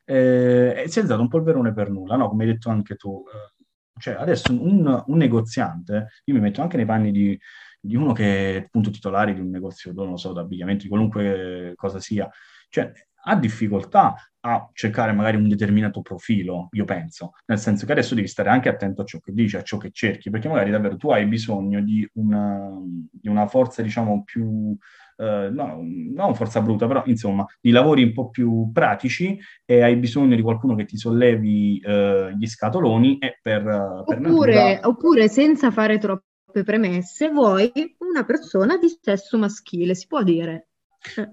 Eh, 0.08 0.84
si 0.86 1.00
è 1.00 1.02
alzato 1.02 1.22
un 1.22 1.28
polverone 1.28 1.74
per 1.74 1.90
nulla, 1.90 2.16
no? 2.16 2.30
come 2.30 2.44
hai 2.44 2.52
detto 2.52 2.70
anche 2.70 2.96
tu. 2.96 3.24
Eh, 3.26 3.55
cioè, 4.00 4.16
adesso 4.16 4.52
un, 4.52 5.04
un, 5.08 5.18
negoziante, 5.18 6.10
io 6.26 6.34
mi 6.34 6.42
metto 6.42 6.62
anche 6.62 6.78
nei 6.78 6.86
panni 6.86 7.12
di, 7.12 7.40
di, 7.80 7.96
uno 7.96 8.14
che 8.14 8.56
è 8.56 8.58
appunto 8.66 8.90
titolare 8.90 9.34
di 9.34 9.40
un 9.40 9.50
negozio, 9.50 9.94
non 9.94 10.10
lo 10.10 10.18
so, 10.18 10.34
d'abbigliamento, 10.34 10.84
di 10.84 10.90
qualunque 10.90 11.74
cosa 11.76 12.00
sia, 12.00 12.30
cioè 12.70 12.92
ha 13.28 13.36
difficoltà 13.36 14.16
a 14.42 14.70
cercare 14.74 15.12
magari 15.12 15.38
un 15.38 15.48
determinato 15.48 16.02
profilo, 16.02 16.70
io 16.72 16.86
penso, 16.86 17.32
nel 17.48 17.58
senso 17.58 17.86
che 17.86 17.94
adesso 17.94 18.14
devi 18.14 18.28
stare 18.28 18.50
anche 18.50 18.70
attento 18.70 19.02
a 19.02 19.06
ciò 19.06 19.20
che 19.20 19.32
dici, 19.34 19.58
a 19.58 19.64
ciò 19.64 19.78
che 19.78 19.90
cerchi, 19.92 20.30
perché 20.30 20.48
magari 20.48 20.70
davvero 20.70 20.98
tu 20.98 21.10
hai 21.10 21.26
bisogno 21.26 21.82
di 21.82 22.08
una, 22.14 22.70
di 23.12 23.28
una 23.28 23.48
forza, 23.48 23.82
diciamo, 23.82 24.24
più 24.24 24.78
eh, 25.18 25.50
no, 25.52 25.80
non 25.82 26.36
forza 26.36 26.62
bruta, 26.62 26.86
però 26.86 27.02
insomma, 27.06 27.46
di 27.60 27.72
lavori 27.72 28.04
un 28.04 28.14
po' 28.14 28.30
più 28.30 28.70
pratici 28.72 29.40
e 29.66 29.82
hai 29.82 29.96
bisogno 29.96 30.36
di 30.36 30.42
qualcuno 30.42 30.76
che 30.76 30.86
ti 30.86 30.98
sollevi 30.98 31.80
eh, 31.80 32.36
gli 32.38 32.46
scatoloni 32.46 33.18
e 33.18 33.40
per, 33.42 33.64
per 33.64 34.18
oppure, 34.18 34.54
natura... 34.54 34.88
oppure 34.88 35.28
senza 35.28 35.72
fare 35.72 35.98
troppe 35.98 36.64
premesse, 36.64 37.30
vuoi 37.30 37.72
una 38.00 38.24
persona 38.26 38.78
di 38.78 38.96
sesso 39.02 39.38
maschile, 39.38 39.96
si 39.96 40.06
può 40.06 40.22
dire. 40.22 40.68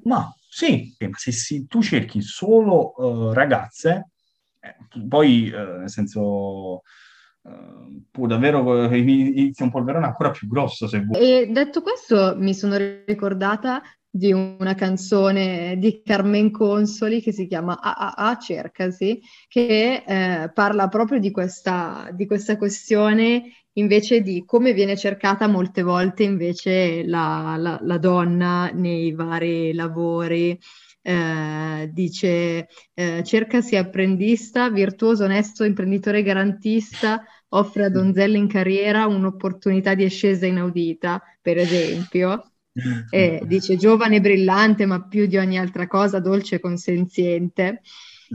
Ma 0.05 0.33
sì, 0.55 0.95
ma 0.99 1.17
se, 1.17 1.33
se 1.33 1.65
tu 1.67 1.81
cerchi 1.81 2.21
solo 2.21 2.93
uh, 2.99 3.33
ragazze, 3.33 4.11
eh, 4.61 4.77
poi 5.09 5.51
uh, 5.51 5.79
nel 5.79 5.91
senso 5.91 6.83
Uh, 7.45 8.07
può 8.13 8.29
davvero 8.29 8.85
inizia 8.95 9.65
un 9.65 9.73
polverone 9.73 10.07
ancora 10.07 10.31
più 10.31 10.47
grosso 10.47 10.87
se 10.87 11.01
vuoi. 11.01 11.21
E 11.21 11.47
detto 11.49 11.83
questo, 11.83 12.37
mi 12.39 12.55
sono 12.55 12.77
ricordata 13.05 13.83
di 14.15 14.31
una 14.31 14.75
canzone 14.75 15.77
di 15.79 16.03
Carmen 16.05 16.51
Consoli 16.51 17.23
che 17.23 17.33
si 17.33 17.47
chiama 17.47 17.81
AAA 17.81 18.37
Cercasi, 18.37 19.21
che 19.49 20.05
eh, 20.07 20.51
parla 20.53 20.89
proprio 20.89 21.19
di 21.19 21.31
questa, 21.31 22.11
di 22.13 22.27
questa 22.27 22.59
questione 22.59 23.45
invece 23.77 24.21
di 24.21 24.45
come 24.45 24.75
viene 24.75 24.99
cercata 24.99 25.47
molte 25.47 25.81
volte 25.81 26.25
invece 26.25 27.07
la, 27.07 27.57
la, 27.59 27.79
la 27.81 27.97
donna 27.97 28.71
nei 28.71 29.13
vari 29.13 29.73
lavori 29.73 30.59
eh, 31.01 31.91
dice 31.91 32.69
eh, 32.95 33.23
cercasi 33.25 33.77
apprendista, 33.77 34.69
virtuoso, 34.71 35.25
onesto, 35.25 35.65
imprenditore 35.65 36.23
garantista, 36.23 37.25
offre 37.49 37.85
a 37.85 37.91
donzelle 37.91 38.37
in 38.37 38.47
carriera 38.47 39.07
un'opportunità 39.07 39.95
di 39.95 40.05
ascesa 40.05 40.47
inaudita, 40.47 41.23
per 41.41 41.57
esempio. 41.59 42.52
E 43.11 43.43
dice 43.45 43.77
giovane 43.77 44.21
brillante, 44.21 44.87
ma 44.87 45.07
più 45.07 45.27
di 45.27 45.37
ogni 45.37 45.59
altra 45.59 45.87
cosa 45.87 46.21
dolce 46.21 46.57
e 46.57 46.61
consenziente. 46.61 47.83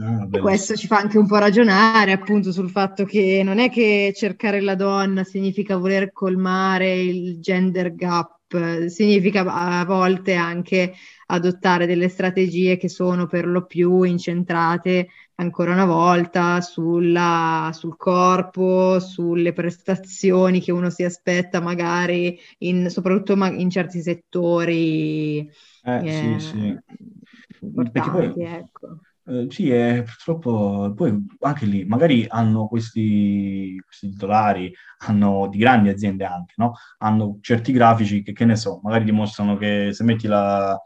Ah, 0.00 0.28
questo 0.30 0.76
ci 0.76 0.86
fa 0.86 0.98
anche 0.98 1.18
un 1.18 1.26
po' 1.26 1.38
ragionare 1.38 2.12
appunto 2.12 2.52
sul 2.52 2.70
fatto 2.70 3.04
che 3.04 3.42
non 3.44 3.58
è 3.58 3.68
che 3.68 4.12
cercare 4.14 4.60
la 4.60 4.76
donna 4.76 5.24
significa 5.24 5.76
voler 5.76 6.12
colmare 6.12 7.00
il 7.00 7.40
gender 7.40 7.92
gap, 7.96 8.86
significa 8.86 9.44
a 9.44 9.84
volte 9.84 10.34
anche 10.34 10.92
adottare 11.26 11.86
delle 11.86 12.08
strategie 12.08 12.76
che 12.76 12.88
sono 12.88 13.26
per 13.26 13.46
lo 13.46 13.66
più 13.66 14.02
incentrate 14.04 15.08
ancora 15.40 15.72
una 15.72 15.84
volta 15.84 16.60
sulla, 16.60 17.70
sul 17.72 17.96
corpo, 17.96 18.98
sulle 19.00 19.52
prestazioni 19.52 20.60
che 20.60 20.72
uno 20.72 20.90
si 20.90 21.04
aspetta 21.04 21.60
magari 21.60 22.38
in, 22.58 22.90
soprattutto 22.90 23.34
in 23.46 23.70
certi 23.70 24.00
settori 24.00 25.38
eh, 25.38 26.34
eh, 26.34 26.40
sì, 26.40 26.40
sì. 26.40 26.76
importanti, 27.60 28.32
poi, 28.32 28.44
ecco. 28.44 28.98
Eh, 29.28 29.46
sì, 29.50 29.70
è 29.70 30.02
purtroppo 30.02 30.92
poi 30.96 31.26
anche 31.40 31.66
lì 31.66 31.84
magari 31.84 32.24
hanno 32.28 32.66
questi, 32.66 33.80
questi 33.84 34.08
titolari, 34.10 34.72
hanno 35.06 35.48
di 35.50 35.58
grandi 35.58 35.90
aziende 35.90 36.24
anche, 36.24 36.54
no? 36.56 36.74
Hanno 36.98 37.38
certi 37.40 37.72
grafici 37.72 38.22
che, 38.22 38.32
che 38.32 38.44
ne 38.44 38.56
so, 38.56 38.80
magari 38.82 39.04
dimostrano 39.04 39.56
che 39.56 39.90
se 39.92 40.02
metti 40.02 40.26
la, 40.26 40.76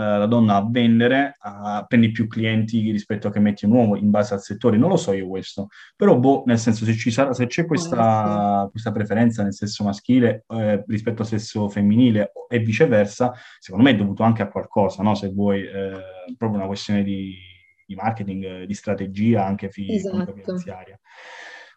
la 0.00 0.26
donna 0.26 0.56
a 0.56 0.66
vendere, 0.68 1.36
uh, 1.42 1.86
prendi 1.86 2.10
più 2.10 2.26
clienti 2.28 2.90
rispetto 2.90 3.28
a 3.28 3.30
che 3.30 3.40
metti 3.40 3.64
un 3.64 3.72
uomo 3.72 3.96
in 3.96 4.10
base 4.10 4.34
al 4.34 4.40
settore, 4.40 4.76
non 4.76 4.90
lo 4.90 4.96
so 4.96 5.12
io 5.12 5.28
questo, 5.28 5.68
però 5.96 6.18
boh, 6.18 6.42
nel 6.46 6.58
senso 6.58 6.84
se, 6.84 6.94
ci 6.94 7.10
sarà, 7.10 7.32
se 7.32 7.46
c'è 7.46 7.66
questa, 7.66 8.68
questa 8.70 8.92
preferenza 8.92 9.42
nel 9.42 9.54
sesso 9.54 9.84
maschile 9.84 10.44
eh, 10.48 10.84
rispetto 10.86 11.22
al 11.22 11.28
sesso 11.28 11.68
femminile 11.68 12.32
e 12.48 12.58
viceversa, 12.58 13.32
secondo 13.58 13.84
me 13.84 13.92
è 13.92 13.96
dovuto 13.96 14.22
anche 14.22 14.42
a 14.42 14.48
qualcosa, 14.48 15.02
no? 15.02 15.14
Se 15.14 15.30
vuoi, 15.30 15.62
eh, 15.62 16.34
proprio 16.36 16.58
una 16.58 16.66
questione 16.66 17.02
di 17.02 17.54
di 17.86 17.94
marketing, 17.94 18.64
di 18.64 18.74
strategia 18.74 19.46
anche 19.46 19.70
fi- 19.70 19.94
esatto. 19.94 20.34
finanziaria. 20.34 20.98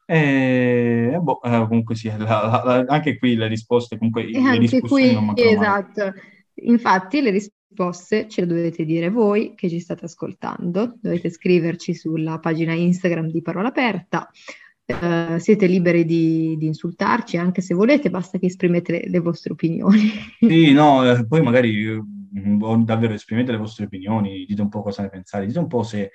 E, 0.06 1.18
boh, 1.22 1.40
eh, 1.44 1.66
comunque 1.68 1.96
sì, 1.96 2.08
la, 2.18 2.64
la, 2.66 2.86
anche 2.88 3.18
qui 3.18 3.36
le 3.36 3.48
risposte, 3.48 3.98
comunque 3.98 4.24
e 4.24 4.32
le 4.32 4.40
anche 4.40 4.80
qui, 4.82 5.16
esatto. 5.36 6.04
Mai. 6.04 6.14
Infatti 6.62 7.22
le 7.22 7.30
risposte 7.30 7.58
ce 8.28 8.42
le 8.42 8.48
dovete 8.48 8.84
dire 8.84 9.10
voi 9.10 9.54
che 9.56 9.70
ci 9.70 9.80
state 9.80 10.06
ascoltando, 10.06 10.98
dovete 11.02 11.30
scriverci 11.30 11.94
sulla 11.94 12.40
pagina 12.40 12.74
Instagram 12.74 13.30
di 13.30 13.42
Parola 13.42 13.70
Aperta. 13.70 14.30
Uh, 14.90 15.38
siete 15.38 15.68
liberi 15.68 16.04
di, 16.04 16.56
di, 16.58 16.66
insultarci 16.66 17.38
anche 17.38 17.62
se 17.62 17.76
volete, 17.76 18.10
basta 18.10 18.40
che 18.40 18.48
esprimete 18.48 18.92
le, 18.92 19.04
le 19.08 19.20
vostre 19.20 19.54
opinioni. 19.54 20.12
Sì, 20.40 20.72
no, 20.74 21.08
eh, 21.08 21.28
poi 21.28 21.44
magari 21.44 22.02
Mm, 22.38 22.84
davvero 22.84 23.14
esprimete 23.14 23.52
le 23.52 23.58
vostre 23.58 23.86
opinioni, 23.86 24.46
dite 24.46 24.62
un 24.62 24.70
po' 24.70 24.84
cosa 24.84 25.02
ne 25.02 25.10
pensate, 25.10 25.48
dite 25.48 25.58
un 25.58 25.68
po' 25.68 25.82
se 25.82 26.02
eh, 26.02 26.12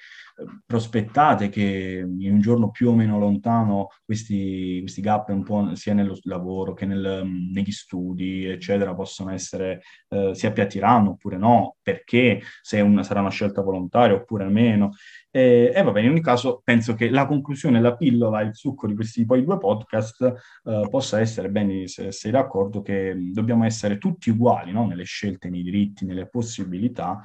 prospettate 0.66 1.49
che 1.49 2.05
in 2.05 2.33
un 2.33 2.40
giorno 2.40 2.70
più 2.70 2.88
o 2.88 2.94
meno 2.94 3.18
lontano 3.18 3.88
questi, 4.05 4.79
questi 4.81 5.01
gap 5.01 5.29
un 5.29 5.44
po' 5.44 5.75
sia 5.77 5.94
nello 5.94 6.16
lavoro 6.23 6.75
che 6.75 6.87
nel, 6.87 7.23
mm, 7.25 7.53
negli 7.53 7.70
studi, 7.70 8.44
eccetera, 8.47 8.94
possono 8.94 9.31
essere, 9.31 9.83
eh, 10.09 10.35
si 10.35 10.47
appiattiranno 10.47 11.11
oppure 11.11 11.37
no, 11.37 11.77
perché 11.83 12.40
se 12.62 12.81
una, 12.81 13.05
sarà 13.05 13.20
una 13.20 13.31
scelta 13.31 13.62
volontaria 13.62 14.16
oppure 14.16 14.49
meno. 14.49 14.92
E, 15.31 15.73
e 15.75 15.83
vabbè, 15.83 16.01
in 16.01 16.11
ogni 16.11 16.23
caso 16.23 16.61
penso 16.64 16.94
che 16.94 17.11
la 17.11 17.27
conclusione, 17.27 17.81
la 17.81 17.97
pillola, 17.97 18.40
il 18.40 18.55
succo 18.55 18.87
di 18.87 18.94
questi 18.94 19.25
poi 19.25 19.44
due 19.44 19.59
podcast 19.59 20.23
eh, 20.64 20.87
possa 20.90 21.20
essere, 21.20 21.49
bene, 21.51 21.87
se 21.87 22.11
sei 22.12 22.33
d'accordo, 22.33 22.83
che 22.83 23.14
dobbiamo 23.33 23.64
essere 23.64 23.99
tutti 23.99 24.31
uguali 24.31 24.73
no? 24.73 24.87
nelle 24.87 25.05
scelte, 25.05 25.49
nei 25.49 25.62
diritti, 25.62 26.05
nelle 26.05 26.29
possibilità, 26.29 27.20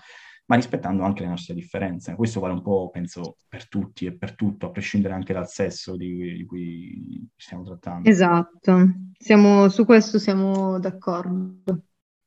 ma 0.50 0.56
rispettando 0.56 1.04
anche 1.04 1.22
le 1.22 1.30
nostre 1.30 1.54
differenze. 1.54 2.16
Questo 2.16 2.40
vale 2.40 2.54
un 2.54 2.64
po', 2.64 2.90
penso, 2.90 3.38
per 3.48 3.68
tutti 3.68 4.06
e 4.06 4.18
per 4.18 4.36
tutto, 4.36 4.66
a 4.66 4.72
prescindere 4.72 5.14
anche 5.14 5.32
dal 5.32 5.48
sesso 5.48 5.96
di, 5.96 6.38
di 6.38 6.46
cui 6.46 7.30
stiamo 7.36 7.64
trattando. 7.64 8.10
Esatto, 8.10 8.94
siamo, 9.16 9.70
su 9.70 9.86
questo 9.86 10.18
siamo 10.18 10.80
d'accordo. 10.80 11.62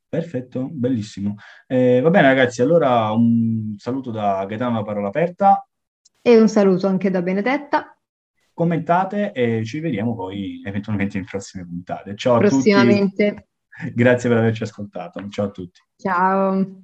Perfetto, 0.07 0.69
bellissimo. 0.71 1.35
Eh, 1.67 1.99
va 1.99 2.09
bene 2.09 2.27
ragazzi, 2.27 2.61
allora 2.61 3.11
un 3.11 3.75
saluto 3.77 4.09
da 4.09 4.45
Gaetano 4.45 4.75
La 4.75 4.83
Parola 4.83 5.07
Aperta. 5.09 5.67
E 6.21 6.39
un 6.39 6.47
saluto 6.47 6.87
anche 6.87 7.09
da 7.09 7.21
Benedetta. 7.21 7.97
Commentate 8.53 9.33
e 9.33 9.65
ci 9.65 9.81
vediamo 9.81 10.15
poi 10.15 10.61
eventualmente 10.63 11.17
in 11.17 11.25
prossime 11.25 11.65
puntate. 11.65 12.15
Ciao 12.15 12.35
a 12.35 12.47
tutti. 12.47 12.71
Grazie 13.93 14.29
per 14.29 14.37
averci 14.37 14.63
ascoltato. 14.63 15.27
Ciao 15.27 15.47
a 15.47 15.51
tutti. 15.51 15.81
Ciao. 15.97 16.83